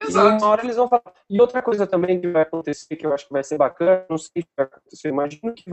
Exato. 0.02 0.36
E 0.36 0.38
uma 0.38 0.48
hora 0.48 0.64
eles 0.64 0.76
vão 0.76 0.88
falar. 0.88 1.14
E 1.30 1.42
outra 1.42 1.62
coisa 1.62 1.88
também 1.88 2.22
que 2.22 2.28
vai 2.30 2.44
acontecer, 2.44 2.96
que 2.96 3.06
eu 3.06 3.14
acho 3.14 3.28
que 3.28 3.34
vai 3.34 3.44
ser 3.44 3.58
bacana, 3.58 4.06
não 4.10 4.18
sei 4.18 4.42
o 4.42 4.46
que 4.46 4.52
vai 4.56 4.66
acontecer, 4.66 5.10
imagino 5.10 5.54
que 5.54 5.66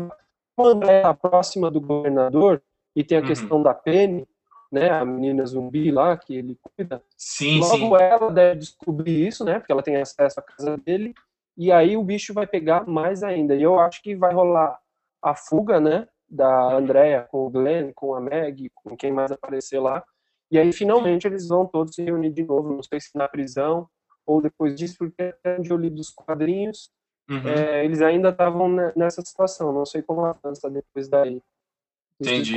quando 0.56 0.88
é 0.90 1.04
a 1.04 1.14
próxima 1.14 1.70
do 1.70 1.80
governador 1.80 2.62
e 2.94 3.04
tem 3.04 3.18
a 3.18 3.20
uhum. 3.20 3.26
questão 3.26 3.62
da 3.62 3.74
Penny, 3.74 4.26
né, 4.70 4.90
a 4.90 5.04
menina 5.04 5.44
zumbi 5.44 5.90
lá 5.90 6.16
que 6.16 6.34
ele 6.34 6.58
cuida. 6.62 7.02
Sim, 7.16 7.60
Logo 7.60 7.98
sim. 7.98 8.04
ela 8.04 8.30
deve 8.30 8.60
descobrir 8.60 9.26
isso, 9.26 9.44
né, 9.44 9.58
porque 9.58 9.72
ela 9.72 9.82
tem 9.82 9.96
acesso 9.96 10.38
à 10.38 10.42
casa 10.42 10.76
dele, 10.76 11.14
e 11.56 11.72
aí 11.72 11.96
o 11.96 12.04
bicho 12.04 12.32
vai 12.32 12.46
pegar 12.46 12.86
mais 12.86 13.22
ainda. 13.22 13.54
E 13.54 13.62
eu 13.62 13.78
acho 13.78 14.02
que 14.02 14.14
vai 14.14 14.32
rolar 14.32 14.78
a 15.22 15.34
fuga, 15.34 15.80
né, 15.80 16.08
da 16.28 16.74
Andrea 16.74 17.26
com 17.30 17.46
o 17.46 17.50
Glenn, 17.50 17.92
com 17.92 18.14
a 18.14 18.20
Meg, 18.20 18.70
com 18.74 18.96
quem 18.96 19.12
mais 19.12 19.32
aparecer 19.32 19.80
lá. 19.80 20.02
E 20.50 20.58
aí 20.58 20.72
finalmente 20.72 21.26
eles 21.26 21.48
vão 21.48 21.66
todos 21.66 21.94
se 21.94 22.02
reunir 22.02 22.30
de 22.30 22.44
novo, 22.44 22.72
não 22.72 22.82
sei 22.82 23.00
se 23.00 23.10
na 23.16 23.28
prisão 23.28 23.88
ou 24.24 24.40
depois 24.40 24.76
disso, 24.76 24.96
porque 24.98 25.34
onde 25.58 25.70
eu 25.70 25.76
li 25.76 25.90
dos 25.90 26.10
quadrinhos, 26.10 26.90
uhum. 27.28 27.48
é, 27.48 27.84
eles 27.84 28.00
ainda 28.00 28.28
estavam 28.28 28.68
nessa 28.94 29.22
situação, 29.22 29.72
não 29.72 29.84
sei 29.84 30.02
como 30.02 30.24
avança 30.24 30.70
depois 30.70 31.08
daí. 31.08 31.42
Entendi. 32.20 32.54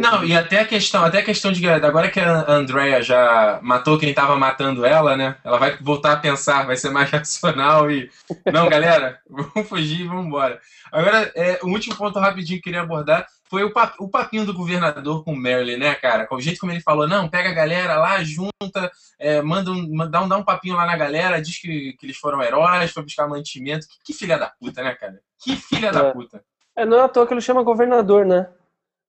Não, 0.00 0.24
e 0.24 0.34
até 0.34 0.60
a 0.60 0.64
questão, 0.64 1.04
até 1.04 1.18
a 1.18 1.24
questão 1.24 1.52
de 1.52 1.68
agora 1.68 2.10
que 2.10 2.18
a 2.18 2.50
Andrea 2.50 3.02
já 3.02 3.60
matou 3.62 3.98
quem 3.98 4.08
estava 4.08 4.36
matando 4.36 4.86
ela, 4.86 5.16
né? 5.16 5.36
Ela 5.44 5.58
vai 5.58 5.76
voltar 5.78 6.12
a 6.12 6.16
pensar, 6.16 6.66
vai 6.66 6.76
ser 6.76 6.90
mais 6.90 7.10
racional 7.12 7.90
e 7.90 8.10
não, 8.50 8.70
galera, 8.70 9.20
vamos 9.28 9.68
fugir, 9.68 10.06
vamos 10.06 10.26
embora. 10.26 10.58
Agora, 10.90 11.30
é, 11.34 11.58
o 11.62 11.68
último 11.68 11.94
ponto 11.94 12.18
rapidinho 12.18 12.56
que 12.56 12.68
eu 12.68 12.72
queria 12.72 12.80
abordar 12.80 13.26
foi 13.50 13.64
o, 13.64 13.70
pap, 13.70 13.94
o 13.98 14.08
papinho 14.08 14.46
do 14.46 14.54
governador 14.54 15.22
com 15.22 15.34
o 15.34 15.36
Merlin, 15.36 15.76
né, 15.76 15.94
cara? 15.94 16.26
Com 16.26 16.36
o 16.36 16.40
jeito 16.40 16.58
como 16.58 16.72
ele 16.72 16.80
falou, 16.80 17.06
não, 17.06 17.28
pega 17.28 17.50
a 17.50 17.54
galera 17.54 17.96
lá, 17.96 18.24
junta, 18.24 18.90
é, 19.18 19.42
manda 19.42 19.70
um, 19.70 20.10
dá, 20.10 20.22
um, 20.22 20.28
dá 20.28 20.38
um 20.38 20.44
papinho 20.44 20.74
lá 20.74 20.86
na 20.86 20.96
galera, 20.96 21.40
diz 21.40 21.58
que, 21.58 21.92
que 21.98 22.06
eles 22.06 22.16
foram 22.16 22.42
heróis, 22.42 22.92
foi 22.92 23.02
buscar 23.02 23.28
mantimento. 23.28 23.86
Que, 23.86 23.98
que 24.06 24.14
filha 24.14 24.38
da 24.38 24.48
puta, 24.48 24.82
né, 24.82 24.94
cara? 24.94 25.20
Que 25.38 25.54
filha 25.54 25.88
é. 25.88 25.92
da 25.92 26.12
puta. 26.12 26.42
É, 26.74 26.86
não 26.86 26.98
é 26.98 27.02
à 27.02 27.08
toa 27.08 27.26
que 27.26 27.34
ele 27.34 27.42
chama 27.42 27.62
governador, 27.62 28.24
né? 28.24 28.48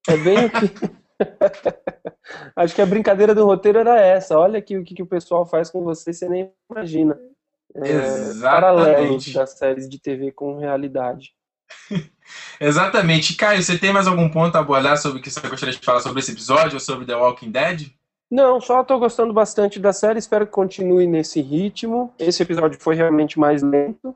É 0.08 0.18
bem 0.18 0.50
que. 0.50 1.04
Acho 2.56 2.76
que 2.76 2.82
a 2.82 2.86
brincadeira 2.86 3.36
do 3.36 3.46
roteiro 3.46 3.80
era 3.80 4.00
essa. 4.00 4.38
Olha 4.38 4.60
aqui 4.60 4.78
o 4.78 4.84
que, 4.84 4.96
que 4.96 5.04
o 5.04 5.08
pessoal 5.08 5.46
faz 5.46 5.70
com 5.70 5.84
você, 5.84 6.14
você 6.14 6.28
nem 6.28 6.52
imagina. 6.70 7.18
É, 7.76 8.40
paralelos 8.42 9.34
das 9.34 9.58
séries 9.58 9.90
de 9.90 10.00
TV 10.00 10.32
com 10.32 10.58
realidade. 10.58 11.34
Exatamente. 12.60 13.36
Caio, 13.36 13.64
você 13.64 13.78
tem 13.78 13.92
mais 13.92 14.08
algum 14.08 14.30
ponto 14.30 14.56
a 14.56 14.60
abordar 14.60 14.98
sobre 14.98 15.20
o 15.20 15.22
que 15.22 15.32
você 15.32 15.48
gostaria 15.48 15.74
de 15.74 15.84
falar 15.84 16.00
sobre 16.02 16.20
esse 16.20 16.32
episódio 16.32 16.76
ou 16.76 16.80
sobre 16.80 17.06
The 17.06 17.16
Walking 17.16 17.52
Dead? 17.52 17.88
Não, 18.30 18.60
só 18.60 18.82
estou 18.82 19.00
gostando 19.00 19.34
bastante 19.34 19.80
da 19.80 19.94
série, 19.94 20.18
espero 20.18 20.46
que 20.46 20.52
continue 20.52 21.06
nesse 21.06 21.40
ritmo. 21.42 22.14
Esse 22.18 22.42
episódio 22.42 22.80
foi 22.80 22.96
realmente 22.96 23.40
mais 23.40 23.62
lento, 23.62 24.16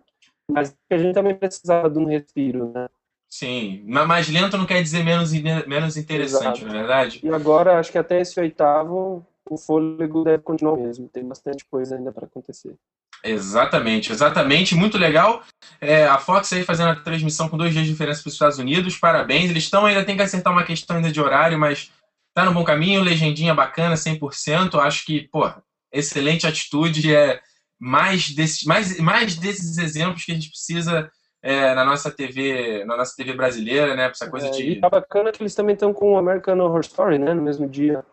mas 0.50 0.76
a 0.89 0.97
gente 0.97 1.13
também 1.13 1.36
precisava 1.36 1.89
de 1.89 2.00
um 2.00 2.06
respiro, 2.06 2.71
né? 2.73 2.88
Sim, 3.29 3.83
mais 3.85 4.29
lento 4.29 4.57
não 4.57 4.65
quer 4.65 4.81
dizer 4.81 5.03
menos, 5.03 5.31
menos 5.31 5.97
interessante, 5.97 6.61
Exato. 6.61 6.65
não 6.65 6.73
é 6.73 6.77
verdade? 6.77 7.19
E 7.21 7.29
agora, 7.29 7.77
acho 7.77 7.91
que 7.91 7.97
até 7.97 8.21
esse 8.21 8.39
oitavo, 8.39 9.25
o 9.49 9.57
fôlego 9.57 10.23
deve 10.23 10.43
continuar 10.43 10.77
mesmo. 10.77 11.09
Tem 11.09 11.25
bastante 11.25 11.65
coisa 11.65 11.97
ainda 11.97 12.11
para 12.11 12.25
acontecer. 12.25 12.75
Exatamente, 13.23 14.11
exatamente. 14.11 14.75
Muito 14.75 14.97
legal. 14.97 15.43
É, 15.81 16.05
a 16.05 16.17
Fox 16.17 16.53
aí 16.53 16.63
fazendo 16.63 16.89
a 16.89 16.95
transmissão 16.95 17.49
com 17.49 17.57
dois 17.57 17.73
dias 17.73 17.85
de 17.85 17.91
diferença 17.91 18.21
para 18.21 18.29
os 18.29 18.33
Estados 18.33 18.59
Unidos. 18.59 18.97
Parabéns. 18.97 19.49
Eles 19.49 19.63
estão 19.63 19.85
ainda, 19.85 20.05
tem 20.05 20.15
que 20.15 20.23
acertar 20.23 20.53
uma 20.53 20.63
questão 20.63 20.97
ainda 20.97 21.11
de 21.11 21.19
horário, 21.19 21.57
mas 21.57 21.91
tá 22.33 22.45
no 22.45 22.53
bom 22.53 22.63
caminho. 22.63 23.03
Legendinha 23.03 23.53
bacana, 23.53 23.95
100%. 23.95 24.79
Acho 24.79 25.05
que, 25.05 25.27
pô, 25.29 25.51
excelente 25.91 26.47
atitude. 26.47 27.13
É 27.13 27.41
mais 27.79 28.29
desses, 28.29 28.63
mais, 28.63 28.99
mais 28.99 29.35
desses 29.35 29.77
exemplos 29.77 30.23
que 30.23 30.31
a 30.31 30.35
gente 30.35 30.49
precisa 30.49 31.11
é, 31.47 31.73
na 31.73 31.86
nossa 31.86 32.12
TV, 32.12 32.83
na 32.83 32.97
nossa 32.97 33.15
TV 33.15 33.31
brasileira, 33.31 33.95
né? 33.95 34.10
Essa 34.10 34.29
coisa 34.29 34.47
é, 34.47 34.51
de. 34.51 34.63
E 34.71 34.81
tá 34.81 34.89
bacana 34.89 35.31
que 35.31 35.41
eles 35.41 35.55
também 35.55 35.75
estão 35.75 35.93
com 35.93 36.12
o 36.12 36.17
American 36.17 36.60
Horror 36.60 36.81
Story, 36.81 37.17
né? 37.17 37.33
No 37.33 37.41
mesmo 37.41 37.69
dia. 37.69 38.03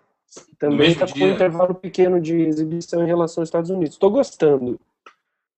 Também 0.57 0.93
está 0.93 1.05
com 1.09 1.19
um 1.19 1.33
intervalo 1.33 1.75
pequeno 1.75 2.21
de 2.21 2.43
exibição 2.43 3.03
em 3.03 3.09
relação 3.09 3.43
aos 3.43 3.49
Estados 3.49 3.71
Unidos. 3.71 3.95
Estou 3.95 4.13
gostando. 4.13 4.79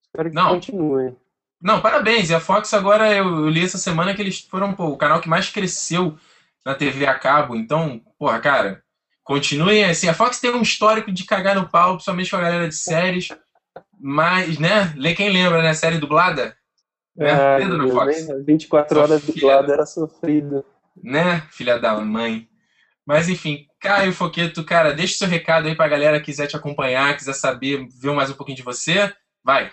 Espero 0.07 0.31
que 0.31 0.35
Não. 0.35 0.49
continue. 0.55 1.15
Não, 1.61 1.83
parabéns. 1.83 2.31
E 2.31 2.35
a 2.35 2.41
Fox 2.41 2.73
agora, 2.73 3.15
eu, 3.15 3.47
li 3.47 3.62
essa 3.62 3.77
semana 3.77 4.15
que 4.15 4.23
eles 4.23 4.41
foram 4.41 4.73
pô, 4.73 4.87
o 4.87 4.97
canal 4.97 5.21
que 5.21 5.29
mais 5.29 5.51
cresceu 5.51 6.17
na 6.65 6.75
TV 6.75 7.05
a 7.05 7.19
cabo. 7.19 7.55
Então, 7.55 8.01
porra, 8.19 8.41
cara, 8.41 8.83
continuem 9.23 9.85
assim. 9.85 10.09
A 10.09 10.15
Fox 10.15 10.41
tem 10.41 10.51
um 10.51 10.62
histórico 10.62 11.12
de 11.12 11.25
cagar 11.25 11.55
no 11.55 11.69
pau, 11.69 11.93
principalmente 11.93 12.31
com 12.31 12.37
a 12.37 12.41
galera 12.41 12.69
de 12.69 12.75
séries. 12.75 13.29
Mas, 14.01 14.59
né? 14.59 14.95
Quem 15.15 15.29
lembra, 15.29 15.62
né? 15.62 15.75
Série 15.75 15.99
dublada? 15.99 16.56
Né? 17.17 17.31
Ah, 17.31 17.57
Pedro 17.59 17.91
Fox. 17.91 18.27
24 18.45 19.01
horas 19.01 19.23
dublada 19.25 19.73
era 19.73 19.87
sofrido. 19.87 20.65
Né, 21.03 21.43
filha 21.51 21.79
da 21.79 21.95
mãe. 22.01 22.49
Mas 23.05 23.29
enfim, 23.29 23.67
Caio 23.81 24.13
Foqueto, 24.13 24.65
cara, 24.65 24.93
deixa 24.93 25.19
seu 25.19 25.29
recado 25.29 25.69
aí 25.69 25.77
pra 25.77 25.89
galera 25.89 26.19
que 26.19 26.27
quiser 26.27 26.49
te 26.49 26.57
acompanhar, 26.57 27.17
quiser 27.17 27.35
saber, 27.35 27.87
ver 27.89 28.13
mais 28.13 28.31
um 28.31 28.35
pouquinho 28.35 28.57
de 28.57 28.63
você. 28.63 29.13
Vai. 29.45 29.71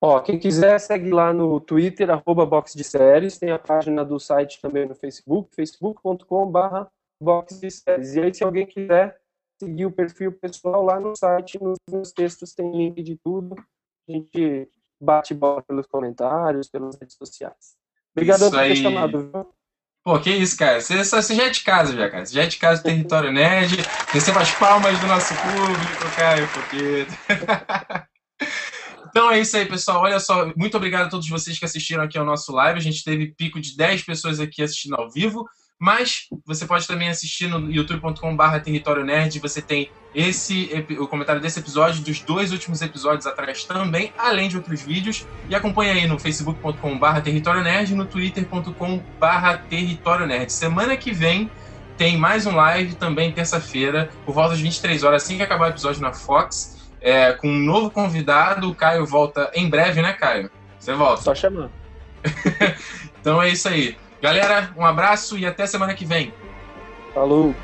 Ó, 0.00 0.20
quem 0.20 0.38
quiser, 0.38 0.78
segue 0.78 1.10
lá 1.10 1.32
no 1.32 1.58
Twitter, 1.60 2.10
arroba 2.10 2.46
Box 2.46 2.74
de 2.74 2.84
Séries. 2.84 3.38
Tem 3.38 3.50
a 3.50 3.58
página 3.58 4.04
do 4.04 4.20
site 4.20 4.60
também 4.60 4.86
no 4.86 4.94
Facebook, 4.94 5.54
facebook.com.br 5.56 6.86
Box 7.20 7.58
de 7.58 7.70
Séries. 7.70 8.14
E 8.14 8.20
aí, 8.20 8.32
se 8.32 8.44
alguém 8.44 8.66
quiser 8.66 9.18
seguir 9.60 9.86
o 9.86 9.90
perfil 9.90 10.32
pessoal 10.32 10.84
lá 10.84 11.00
no 11.00 11.16
site, 11.16 11.60
nos, 11.60 11.78
nos 11.90 12.12
textos 12.12 12.54
tem 12.54 12.70
link 12.70 13.02
de 13.02 13.16
tudo. 13.16 13.56
A 14.08 14.12
gente 14.12 14.68
bate 15.00 15.34
bola 15.34 15.62
pelos 15.62 15.86
comentários, 15.86 16.68
pelas 16.68 16.96
redes 16.98 17.16
sociais. 17.16 17.76
Obrigado 18.14 18.50
por 18.50 18.58
ter 18.58 18.76
chamado, 18.76 19.30
viu? 19.30 19.58
Pô, 20.04 20.18
que 20.18 20.30
isso, 20.30 20.56
cara. 20.56 20.80
Você, 20.80 21.04
você 21.04 21.34
já 21.34 21.44
é 21.44 21.50
de 21.50 21.60
casa, 21.60 21.94
já, 21.94 22.08
cara. 22.08 22.24
Você 22.24 22.34
já 22.34 22.42
é 22.42 22.46
de 22.46 22.56
casa 22.56 22.80
do 22.80 22.84
Território 22.84 23.30
Nerd. 23.30 23.76
Receba 24.08 24.40
as 24.40 24.50
palmas 24.52 24.98
do 25.00 25.06
nosso 25.06 25.34
público, 25.34 26.16
Caio, 26.16 26.48
porque. 26.48 27.06
então 29.10 29.30
é 29.30 29.40
isso 29.40 29.56
aí, 29.56 29.66
pessoal. 29.66 30.02
Olha 30.02 30.18
só, 30.18 30.50
muito 30.56 30.76
obrigado 30.76 31.06
a 31.06 31.10
todos 31.10 31.28
vocês 31.28 31.58
que 31.58 31.64
assistiram 31.64 32.04
aqui 32.04 32.16
ao 32.16 32.24
nosso 32.24 32.50
live. 32.52 32.78
A 32.78 32.82
gente 32.82 33.04
teve 33.04 33.34
pico 33.34 33.60
de 33.60 33.76
10 33.76 34.02
pessoas 34.04 34.40
aqui 34.40 34.62
assistindo 34.62 34.94
ao 34.94 35.10
vivo. 35.10 35.46
Mas 35.78 36.26
você 36.44 36.66
pode 36.66 36.86
também 36.86 37.08
assistir 37.08 37.46
no 37.46 37.70
youtube.com/barra 37.70 38.58
Território 38.58 39.04
Nerd. 39.04 39.38
Você 39.38 39.62
tem 39.62 39.90
esse 40.12 40.70
o 40.98 41.06
comentário 41.06 41.40
desse 41.40 41.60
episódio, 41.60 42.02
dos 42.02 42.20
dois 42.20 42.50
últimos 42.50 42.82
episódios 42.82 43.26
atrás 43.26 43.62
também, 43.62 44.12
além 44.18 44.48
de 44.48 44.56
outros 44.56 44.82
vídeos. 44.82 45.24
E 45.48 45.54
acompanha 45.54 45.92
aí 45.92 46.06
no 46.06 46.18
facebook.com/barra 46.18 47.20
Território 47.20 47.62
Nerd, 47.62 47.94
no 47.94 48.06
twitter.com/barra 48.06 49.58
Território 49.58 50.26
Nerd. 50.26 50.52
Semana 50.52 50.96
que 50.96 51.12
vem 51.12 51.48
tem 51.96 52.16
mais 52.16 52.46
um 52.46 52.54
live 52.54 52.94
também 52.94 53.32
terça-feira, 53.32 54.10
por 54.24 54.32
volta 54.32 54.50
das 54.50 54.60
23 54.60 55.02
horas, 55.02 55.22
assim 55.24 55.36
que 55.36 55.42
acabar 55.42 55.66
o 55.66 55.70
episódio 55.70 56.00
na 56.00 56.12
Fox, 56.12 56.76
é, 57.00 57.32
com 57.32 57.48
um 57.48 57.58
novo 57.58 57.90
convidado. 57.90 58.70
O 58.70 58.74
Caio 58.74 59.06
volta 59.06 59.50
em 59.54 59.68
breve, 59.68 60.02
né, 60.02 60.12
Caio? 60.12 60.50
Você 60.78 60.92
volta. 60.92 61.22
Só 61.22 61.34
chamando. 61.34 61.70
então 63.20 63.40
é 63.40 63.50
isso 63.50 63.68
aí. 63.68 63.96
Galera, 64.20 64.72
um 64.76 64.84
abraço 64.84 65.38
e 65.38 65.46
até 65.46 65.66
semana 65.66 65.94
que 65.94 66.04
vem. 66.04 66.32
Falou! 67.14 67.54